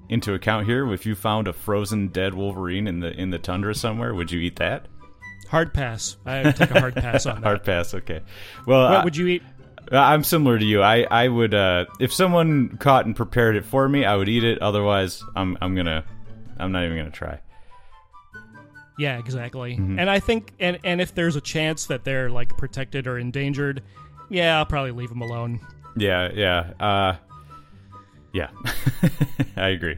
into 0.09 0.33
account 0.33 0.65
here? 0.65 0.91
If 0.93 1.05
you 1.05 1.15
found 1.15 1.47
a 1.47 1.53
frozen 1.53 2.07
dead 2.09 2.33
Wolverine 2.33 2.87
in 2.87 2.99
the 2.99 3.11
in 3.11 3.29
the 3.29 3.39
tundra 3.39 3.75
somewhere, 3.75 4.13
would 4.13 4.31
you 4.31 4.39
eat 4.39 4.57
that? 4.57 4.87
Hard 5.49 5.73
pass. 5.73 6.17
I 6.25 6.43
would 6.43 6.55
take 6.55 6.71
a 6.71 6.79
hard 6.79 6.95
pass 6.95 7.25
on 7.25 7.35
that. 7.41 7.43
Hard 7.47 7.63
pass. 7.63 7.93
Okay. 7.93 8.21
Well, 8.65 8.89
What 8.89 9.01
I- 9.01 9.03
would 9.03 9.17
you 9.17 9.27
eat? 9.27 9.43
I'm 9.91 10.23
similar 10.23 10.57
to 10.57 10.65
you. 10.65 10.81
I 10.81 11.01
I 11.11 11.27
would 11.27 11.53
uh, 11.53 11.85
if 11.99 12.13
someone 12.13 12.77
caught 12.77 13.05
and 13.05 13.15
prepared 13.15 13.57
it 13.57 13.65
for 13.65 13.87
me, 13.87 14.05
I 14.05 14.15
would 14.15 14.29
eat 14.29 14.43
it. 14.45 14.61
Otherwise, 14.61 15.21
I'm 15.35 15.57
I'm 15.61 15.75
gonna 15.75 16.05
I'm 16.57 16.71
not 16.71 16.85
even 16.85 16.97
gonna 16.97 17.11
try. 17.11 17.39
Yeah, 18.97 19.17
exactly. 19.17 19.75
Mm-hmm. 19.75 19.99
And 19.99 20.09
I 20.09 20.19
think, 20.19 20.53
and 20.59 20.79
and 20.83 21.01
if 21.01 21.15
there's 21.15 21.35
a 21.35 21.41
chance 21.41 21.87
that 21.87 22.03
they're 22.03 22.29
like 22.29 22.55
protected 22.57 23.07
or 23.07 23.17
endangered, 23.17 23.81
yeah, 24.29 24.57
I'll 24.57 24.65
probably 24.65 24.91
leave 24.91 25.09
them 25.09 25.21
alone. 25.21 25.59
Yeah, 25.95 26.31
yeah, 26.33 26.73
uh, 26.79 27.15
yeah. 28.33 28.49
I 29.55 29.69
agree. 29.69 29.97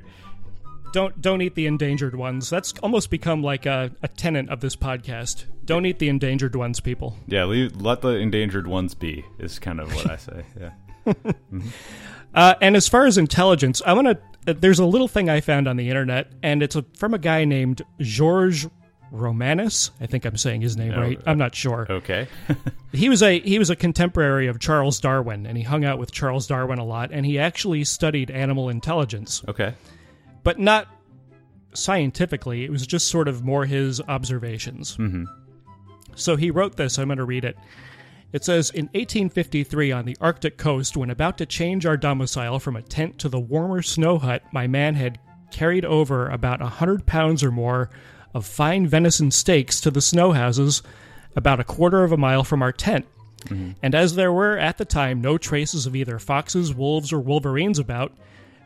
Don't 0.93 1.19
don't 1.21 1.41
eat 1.41 1.55
the 1.55 1.67
endangered 1.67 2.15
ones. 2.15 2.49
That's 2.49 2.73
almost 2.81 3.09
become 3.09 3.43
like 3.43 3.65
a, 3.65 3.91
a 4.01 4.07
tenet 4.07 4.49
of 4.49 4.61
this 4.61 4.75
podcast. 4.75 5.45
Don't 5.65 5.85
eat 5.85 5.99
the 5.99 6.09
endangered 6.09 6.55
ones, 6.55 6.79
people. 6.79 7.17
Yeah, 7.27 7.45
leave, 7.45 7.81
let 7.81 8.01
the 8.01 8.09
endangered 8.09 8.67
ones 8.67 8.93
be 8.93 9.25
is 9.39 9.59
kind 9.59 9.79
of 9.79 9.93
what 9.93 10.09
I 10.09 10.17
say. 10.17 10.45
Yeah. 10.59 10.71
Uh, 12.33 12.53
and 12.61 12.75
as 12.75 12.89
far 12.89 13.05
as 13.05 13.17
intelligence, 13.17 13.81
I 13.85 13.93
want 13.93 14.07
to. 14.07 14.17
Uh, 14.47 14.53
there's 14.59 14.79
a 14.79 14.85
little 14.85 15.07
thing 15.07 15.29
I 15.29 15.39
found 15.39 15.67
on 15.67 15.77
the 15.77 15.89
internet, 15.89 16.31
and 16.43 16.61
it's 16.61 16.75
a, 16.75 16.83
from 16.97 17.13
a 17.13 17.17
guy 17.17 17.45
named 17.45 17.81
George 17.99 18.67
Romanes. 19.15 19.91
I 20.01 20.05
think 20.05 20.25
I'm 20.25 20.37
saying 20.37 20.61
his 20.61 20.77
name 20.77 20.93
Oh, 20.95 21.01
right. 21.01 21.19
I'm 21.25 21.37
not 21.37 21.55
sure. 21.55 21.87
Okay. 21.89 22.27
He 22.91 23.09
was 23.09 23.21
a 23.21 23.39
he 23.41 23.59
was 23.59 23.69
a 23.69 23.75
contemporary 23.75 24.47
of 24.47 24.59
Charles 24.59 25.01
Darwin, 25.01 25.45
and 25.45 25.57
he 25.57 25.63
hung 25.63 25.83
out 25.83 25.99
with 25.99 26.13
Charles 26.13 26.47
Darwin 26.47 26.79
a 26.79 26.85
lot. 26.85 27.11
And 27.11 27.25
he 27.25 27.37
actually 27.37 27.83
studied 27.83 28.31
animal 28.31 28.69
intelligence. 28.69 29.43
okay. 29.49 29.73
but 30.43 30.59
not 30.59 30.87
scientifically. 31.73 32.63
It 32.63 32.71
was 32.71 32.87
just 32.87 33.09
sort 33.09 33.27
of 33.27 33.43
more 33.43 33.65
his 33.65 33.99
observations. 34.07 34.95
Mm-hmm. 34.97 35.25
So 36.15 36.35
he 36.37 36.51
wrote 36.51 36.77
this. 36.77 36.97
I'm 36.97 37.07
going 37.07 37.17
to 37.17 37.25
read 37.25 37.43
it. 37.43 37.57
It 38.31 38.43
says 38.45 38.69
In 38.69 38.85
1853, 38.93 39.91
on 39.91 40.05
the 40.05 40.17
Arctic 40.21 40.57
coast, 40.57 40.95
when 40.97 41.09
about 41.09 41.37
to 41.39 41.45
change 41.45 41.85
our 41.85 41.97
domicile 41.97 42.59
from 42.59 42.75
a 42.75 42.81
tent 42.81 43.19
to 43.19 43.29
the 43.29 43.39
warmer 43.39 43.81
snow 43.81 44.17
hut, 44.17 44.43
my 44.53 44.67
man 44.67 44.95
had 44.95 45.19
carried 45.51 45.85
over 45.85 46.29
about 46.29 46.61
a 46.61 46.65
100 46.65 47.05
pounds 47.05 47.43
or 47.43 47.51
more 47.51 47.89
of 48.35 48.45
fine 48.45 48.85
venison 48.85 49.31
steaks 49.31 49.79
to 49.81 49.89
the 49.89 50.01
snow 50.01 50.33
houses 50.33 50.83
about 51.35 51.59
a 51.59 51.63
quarter 51.63 52.03
of 52.03 52.11
a 52.11 52.17
mile 52.17 52.43
from 52.43 52.61
our 52.61 52.71
tent. 52.71 53.05
Mm-hmm. 53.45 53.71
And 53.81 53.95
as 53.95 54.15
there 54.15 54.31
were 54.33 54.57
at 54.57 54.77
the 54.77 54.85
time 54.85 55.21
no 55.21 55.37
traces 55.37 55.85
of 55.85 55.95
either 55.95 56.19
foxes, 56.19 56.73
wolves, 56.73 57.13
or 57.13 57.19
wolverines 57.19 57.79
about, 57.79 58.11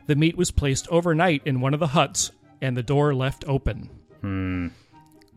the 0.07 0.15
meat 0.15 0.35
was 0.35 0.51
placed 0.51 0.87
overnight 0.89 1.43
in 1.45 1.61
one 1.61 1.73
of 1.73 1.79
the 1.79 1.87
huts 1.87 2.31
and 2.61 2.75
the 2.75 2.83
door 2.83 3.13
left 3.13 3.45
open. 3.47 3.89
Hmm. 4.21 4.67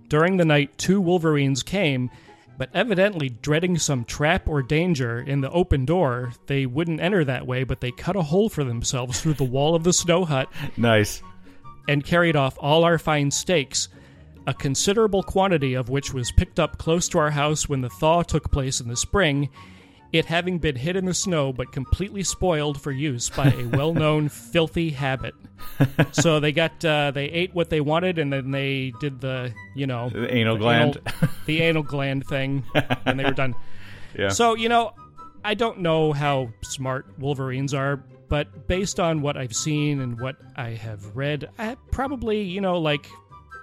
During 0.08 0.38
the 0.38 0.44
night, 0.44 0.76
two 0.78 1.00
wolverines 1.00 1.62
came, 1.62 2.10
but 2.58 2.70
evidently 2.74 3.28
dreading 3.28 3.78
some 3.78 4.04
trap 4.04 4.48
or 4.48 4.62
danger 4.62 5.20
in 5.20 5.40
the 5.40 5.50
open 5.50 5.84
door, 5.84 6.32
they 6.46 6.66
wouldn't 6.66 7.00
enter 7.00 7.24
that 7.24 7.46
way, 7.46 7.64
but 7.64 7.80
they 7.80 7.90
cut 7.90 8.16
a 8.16 8.22
hole 8.22 8.48
for 8.48 8.64
themselves 8.64 9.20
through 9.20 9.34
the 9.34 9.44
wall 9.44 9.74
of 9.74 9.84
the 9.84 9.92
snow 9.92 10.24
hut 10.24 10.48
Nice. 10.76 11.22
and 11.88 12.04
carried 12.04 12.36
off 12.36 12.56
all 12.60 12.84
our 12.84 12.98
fine 12.98 13.30
steaks, 13.30 13.88
a 14.46 14.54
considerable 14.54 15.22
quantity 15.22 15.74
of 15.74 15.88
which 15.88 16.12
was 16.12 16.32
picked 16.32 16.58
up 16.58 16.78
close 16.78 17.08
to 17.10 17.18
our 17.18 17.30
house 17.30 17.68
when 17.68 17.80
the 17.80 17.88
thaw 17.90 18.22
took 18.22 18.50
place 18.50 18.80
in 18.80 18.88
the 18.88 18.96
spring, 18.96 19.48
it 20.12 20.26
having 20.26 20.58
been 20.58 20.76
hid 20.76 20.96
in 20.96 21.04
the 21.06 21.14
snow 21.14 21.52
but 21.52 21.72
completely 21.72 22.22
spoiled 22.22 22.80
for 22.80 22.90
use 22.92 23.30
by 23.30 23.46
a 23.50 23.64
well 23.76 23.94
known 23.94 24.28
filthy 24.28 24.90
habit. 24.90 25.34
So 26.12 26.40
they 26.40 26.52
got 26.52 26.84
uh, 26.84 27.12
they 27.12 27.26
ate 27.26 27.54
what 27.54 27.70
they 27.70 27.80
wanted 27.80 28.18
and 28.18 28.32
then 28.32 28.50
they 28.50 28.92
did 29.00 29.20
the 29.20 29.54
you 29.74 29.86
know 29.86 30.10
The 30.10 30.34
anal 30.34 30.54
the 30.56 30.60
gland. 30.60 30.98
anal- 31.06 31.28
the 31.46 31.62
anal 31.62 31.82
gland 31.82 32.26
thing 32.26 32.64
and 33.06 33.18
they 33.18 33.24
were 33.24 33.30
done. 33.32 33.54
Yeah. 34.14 34.28
So, 34.28 34.54
you 34.56 34.68
know, 34.68 34.92
I 35.42 35.54
don't 35.54 35.78
know 35.78 36.12
how 36.12 36.50
smart 36.62 37.06
Wolverines 37.18 37.72
are, 37.72 37.96
but 38.28 38.66
based 38.68 39.00
on 39.00 39.22
what 39.22 39.38
I've 39.38 39.54
seen 39.54 40.02
and 40.02 40.20
what 40.20 40.36
I 40.54 40.70
have 40.72 41.16
read, 41.16 41.48
I 41.58 41.78
probably, 41.90 42.42
you 42.42 42.60
know, 42.60 42.78
like 42.78 43.06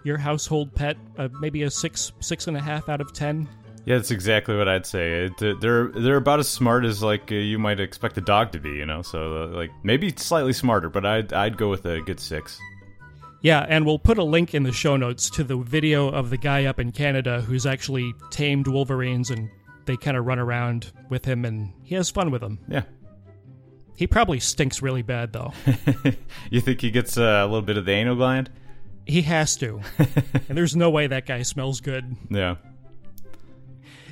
your 0.03 0.17
household 0.17 0.73
pet, 0.73 0.97
uh, 1.17 1.29
maybe 1.39 1.63
a 1.63 1.71
six, 1.71 2.11
six 2.19 2.47
and 2.47 2.57
a 2.57 2.61
half 2.61 2.89
out 2.89 3.01
of 3.01 3.13
ten. 3.13 3.47
Yeah, 3.85 3.95
that's 3.95 4.11
exactly 4.11 4.55
what 4.55 4.67
I'd 4.67 4.85
say. 4.85 5.25
It, 5.25 5.59
they're 5.61 5.87
they're 5.87 6.17
about 6.17 6.39
as 6.39 6.47
smart 6.47 6.85
as 6.85 7.01
like 7.01 7.31
uh, 7.31 7.35
you 7.35 7.57
might 7.57 7.79
expect 7.79 8.17
a 8.17 8.21
dog 8.21 8.51
to 8.51 8.59
be, 8.59 8.71
you 8.71 8.85
know. 8.85 9.01
So 9.01 9.43
uh, 9.43 9.47
like 9.47 9.71
maybe 9.83 10.13
slightly 10.15 10.53
smarter, 10.53 10.89
but 10.89 11.05
I'd 11.05 11.33
I'd 11.33 11.57
go 11.57 11.69
with 11.69 11.85
a 11.85 12.01
good 12.01 12.19
six. 12.19 12.59
Yeah, 13.41 13.65
and 13.69 13.85
we'll 13.85 13.99
put 13.99 14.17
a 14.17 14.23
link 14.23 14.53
in 14.53 14.63
the 14.63 14.71
show 14.71 14.97
notes 14.97 15.29
to 15.31 15.43
the 15.43 15.57
video 15.57 16.09
of 16.09 16.29
the 16.29 16.37
guy 16.37 16.65
up 16.65 16.79
in 16.79 16.91
Canada 16.91 17.41
who's 17.41 17.65
actually 17.65 18.13
tamed 18.31 18.67
Wolverines 18.67 19.29
and 19.29 19.49
they 19.85 19.95
kind 19.95 20.17
of 20.17 20.25
run 20.25 20.39
around 20.39 20.91
with 21.09 21.23
him 21.23 21.45
and 21.45 21.71
he 21.83 21.95
has 21.95 22.09
fun 22.09 22.31
with 22.31 22.41
them. 22.41 22.59
Yeah. 22.67 22.83
He 23.95 24.07
probably 24.07 24.39
stinks 24.39 24.81
really 24.81 25.01
bad 25.01 25.33
though. 25.33 25.53
You 26.51 26.61
think 26.61 26.81
he 26.81 26.91
gets 26.91 27.17
uh, 27.17 27.41
a 27.43 27.45
little 27.45 27.61
bit 27.61 27.77
of 27.77 27.85
the 27.85 27.91
anal 27.91 28.15
gland? 28.15 28.49
He 29.09 29.21
has 29.23 29.55
to. 29.57 29.81
and 29.97 30.57
there's 30.57 30.75
no 30.75 30.89
way 30.89 31.07
that 31.07 31.25
guy 31.25 31.41
smells 31.41 31.81
good. 31.81 32.15
Yeah. 32.29 32.55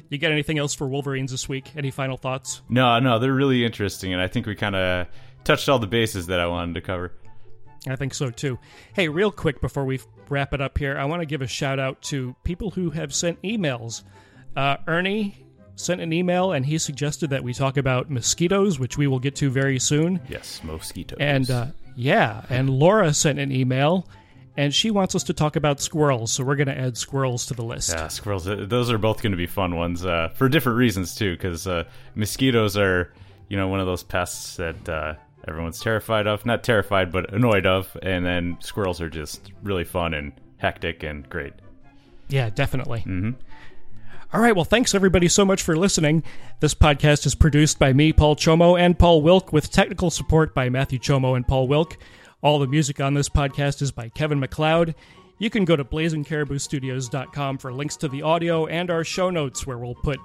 You 0.10 0.18
got 0.18 0.32
anything 0.32 0.58
else 0.58 0.74
for 0.74 0.88
Wolverines 0.88 1.32
this 1.32 1.50
week? 1.50 1.72
Any 1.76 1.92
final 1.92 2.18
thoughts? 2.18 2.62
No, 2.70 3.00
no, 3.00 3.20
they're 3.20 3.34
really 3.34 3.66
interesting, 3.66 4.14
and 4.14 4.22
I 4.22 4.28
think 4.28 4.46
we 4.46 4.56
kind 4.56 4.76
of 4.76 5.08
touched 5.44 5.68
all 5.68 5.80
the 5.80 5.88
bases 5.88 6.28
that 6.28 6.40
I 6.40 6.48
wanted 6.48 6.76
to 6.76 6.82
cover. 6.82 7.12
I 7.88 7.96
think 7.96 8.14
so 8.14 8.30
too. 8.30 8.58
Hey, 8.94 9.08
real 9.08 9.32
quick 9.32 9.62
before 9.62 9.86
we 9.86 10.00
wrap 10.30 10.54
it 10.54 10.62
up 10.62 10.78
here, 10.78 10.98
I 10.98 11.06
want 11.06 11.22
to 11.22 11.26
give 11.26 11.42
a 11.42 11.48
shout 11.48 11.80
out 11.80 12.02
to 12.04 12.36
people 12.44 12.72
who 12.72 12.90
have 12.92 13.14
sent 13.14 13.42
emails. 13.44 14.04
Uh, 14.56 14.78
Ernie 14.88 15.46
sent 15.76 16.02
an 16.02 16.12
email 16.12 16.54
and 16.54 16.66
he 16.66 16.78
suggested 16.78 17.30
that 17.30 17.44
we 17.44 17.54
talk 17.54 17.78
about 17.78 18.10
mosquitoes, 18.10 18.80
which 18.80 18.98
we 18.98 19.08
will 19.08 19.20
get 19.20 19.36
to 19.38 19.50
very 19.50 19.80
soon. 19.80 20.20
Yes, 20.28 20.62
mosquitoes. 20.64 21.18
And 21.22 21.50
uh, 21.50 21.68
yeah, 21.96 22.44
and 22.50 22.70
Laura 22.70 23.14
sent 23.14 23.40
an 23.40 23.52
email 23.52 24.08
and 24.58 24.74
she 24.74 24.90
wants 24.90 25.14
us 25.14 25.24
to 25.26 25.34
talk 25.34 25.56
about 25.56 25.80
squirrels, 25.80 26.32
so 26.32 26.44
we're 26.44 26.56
going 26.56 26.68
to 26.68 26.78
add 26.78 26.98
squirrels 26.98 27.46
to 27.46 27.54
the 27.54 27.64
list. 27.64 27.92
Yeah, 27.92 28.08
squirrels. 28.08 28.46
Those 28.46 28.92
are 28.92 28.98
both 28.98 29.22
going 29.22 29.32
to 29.32 29.38
be 29.38 29.46
fun 29.46 29.76
ones 29.76 30.04
uh, 30.04 30.30
for 30.36 30.50
different 30.50 30.80
reasons 30.80 31.16
too. 31.16 31.34
Because 31.34 31.68
uh, 31.68 31.84
mosquitoes 32.16 32.76
are, 32.76 33.14
you 33.50 33.56
know, 33.56 33.68
one 33.68 33.80
of 33.80 33.86
those 33.86 34.04
pests 34.04 34.58
that 34.58 34.90
uh, 34.90 35.14
everyone's 35.48 35.80
terrified 35.80 36.26
of. 36.26 36.46
Not 36.46 36.64
terrified, 36.64 37.12
but 37.12 37.32
annoyed 37.34 37.68
of. 37.68 37.96
And 38.02 38.26
then 38.26 38.58
squirrels 38.60 39.00
are 39.00 39.10
just 39.10 39.52
really 39.62 39.84
fun 39.84 40.16
and 40.16 40.34
hectic 40.58 41.04
and 41.04 41.30
great. 41.30 41.54
Yeah, 42.28 42.50
definitely. 42.50 43.02
Mm-hmm. 43.02 43.32
All 44.34 44.42
right. 44.42 44.56
Well, 44.56 44.66
thanks 44.66 44.94
everybody 44.94 45.30
so 45.30 45.46
much 45.46 45.62
for 45.62 45.78
listening. 45.78 46.24
This 46.60 46.74
podcast 46.74 47.26
is 47.26 47.36
produced 47.36 47.80
by 47.80 47.94
me, 47.94 48.12
Paul 48.12 48.36
Chomo, 48.36 48.78
and 48.78 48.98
Paul 48.98 49.22
Wilk, 49.22 49.54
with 49.54 49.72
technical 49.72 50.10
support 50.10 50.54
by 50.54 50.68
Matthew 50.68 51.00
Chomo 51.00 51.36
and 51.36 51.48
Paul 51.48 51.68
Wilk. 51.68 51.98
All 52.44 52.60
the 52.60 52.68
music 52.68 53.02
on 53.02 53.16
this 53.16 53.30
podcast 53.30 53.82
is 53.82 53.92
by 53.92 54.10
Kevin 54.10 54.40
MacLeod. 54.40 54.94
You 55.40 55.50
can 55.50 55.66
go 55.66 55.76
to 55.76 55.84
blazingcariboustudios.com 55.84 57.58
for 57.58 57.74
links 57.74 57.98
to 57.98 58.08
the 58.08 58.22
audio 58.22 58.68
and 58.68 58.92
our 58.92 59.04
show 59.04 59.32
notes, 59.32 59.66
where 59.66 59.80
we'll 59.80 59.96
put 59.96 60.20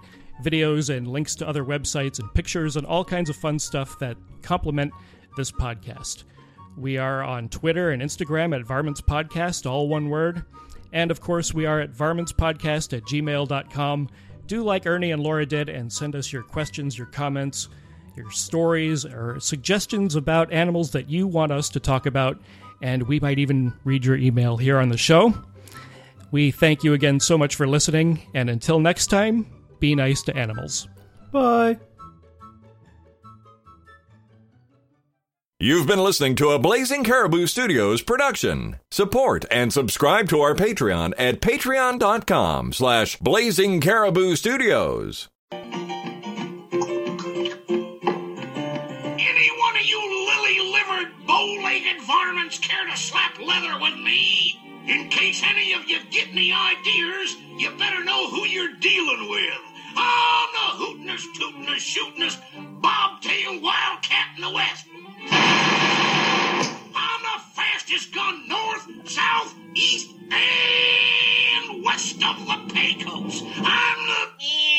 videos 0.44 0.94
and 0.94 1.08
links 1.08 1.34
to 1.36 1.48
other 1.48 1.64
websites 1.64 2.18
and 2.18 2.32
pictures 2.34 2.76
and 2.76 2.86
all 2.86 3.02
kinds 3.02 3.30
of 3.30 3.36
fun 3.36 3.58
stuff 3.58 3.98
that 3.98 4.18
complement 4.42 4.92
this 5.38 5.50
podcast. 5.50 6.24
We 6.76 6.98
are 6.98 7.22
on 7.22 7.48
Twitter 7.48 7.90
and 7.92 8.02
Instagram 8.02 8.54
at 8.54 8.66
Varmints 8.66 9.00
Podcast, 9.00 9.70
all 9.70 9.88
one 9.88 10.10
word. 10.10 10.44
And 10.92 11.10
of 11.10 11.22
course, 11.22 11.54
we 11.54 11.64
are 11.64 11.80
at 11.80 11.92
varmintspodcast 11.92 12.94
at 12.94 13.04
gmail.com. 13.04 14.08
Do 14.46 14.62
like 14.62 14.86
Ernie 14.86 15.12
and 15.12 15.22
Laura 15.22 15.46
did 15.46 15.70
and 15.70 15.90
send 15.90 16.14
us 16.14 16.30
your 16.30 16.42
questions, 16.42 16.98
your 16.98 17.06
comments, 17.06 17.70
your 18.16 18.30
stories, 18.30 19.04
or 19.04 19.40
suggestions 19.40 20.16
about 20.16 20.52
animals 20.52 20.90
that 20.92 21.08
you 21.08 21.26
want 21.26 21.52
us 21.52 21.68
to 21.70 21.80
talk 21.80 22.06
about. 22.06 22.38
And 22.80 23.04
we 23.04 23.20
might 23.20 23.38
even 23.38 23.72
read 23.84 24.04
your 24.04 24.16
email 24.16 24.56
here 24.56 24.78
on 24.78 24.88
the 24.88 24.96
show. 24.96 25.34
We 26.30 26.50
thank 26.50 26.82
you 26.82 26.94
again 26.94 27.20
so 27.20 27.38
much 27.38 27.54
for 27.54 27.68
listening. 27.68 28.22
And 28.34 28.50
until 28.50 28.80
next 28.80 29.06
time, 29.08 29.46
be 29.78 29.94
nice 29.94 30.22
to 30.22 30.36
animals. 30.36 30.88
Bye. 31.30 31.78
You've 35.62 35.86
been 35.86 36.02
listening 36.02 36.34
to 36.36 36.48
a 36.48 36.58
Blazing 36.58 37.04
Caribou 37.04 37.46
Studios 37.46 38.02
production. 38.02 38.80
Support 38.90 39.44
and 39.48 39.72
subscribe 39.72 40.28
to 40.30 40.40
our 40.40 40.56
Patreon 40.56 41.12
at 41.16 41.40
patreon.com 41.40 42.72
slash 42.72 43.16
blazing 43.18 43.80
caribou 43.80 44.34
studios. 44.34 45.28
Lily-livered, 51.02 51.26
bow-legged 51.26 52.02
varmints 52.02 52.58
care 52.58 52.86
to 52.86 52.96
slap 52.96 53.38
leather 53.38 53.78
with 53.80 53.98
me? 53.98 54.58
In 54.86 55.08
case 55.08 55.42
any 55.44 55.72
of 55.74 55.88
you 55.88 55.98
get 56.10 56.28
any 56.28 56.52
ideas, 56.52 57.36
you 57.56 57.70
better 57.78 58.04
know 58.04 58.28
who 58.28 58.44
you're 58.46 58.74
dealing 58.80 59.30
with. 59.30 59.60
I'm 59.96 60.48
the 60.52 60.84
hootin'est, 60.84 61.26
tootin'est, 61.38 61.86
shootin'est, 61.86 62.38
bobtail 62.80 63.60
wildcat 63.60 64.36
in 64.36 64.42
the 64.42 64.50
West. 64.50 64.86
I'm 66.94 67.22
the 67.22 67.40
fastest 67.54 68.14
gun 68.14 68.48
north, 68.48 68.88
south, 69.08 69.54
east, 69.74 70.10
and 70.30 71.84
west 71.84 72.22
of 72.24 72.46
the 72.46 72.74
Pecos. 72.74 73.42
I'm 73.56 74.06
the... 74.06 74.32
Eh, 74.40 74.72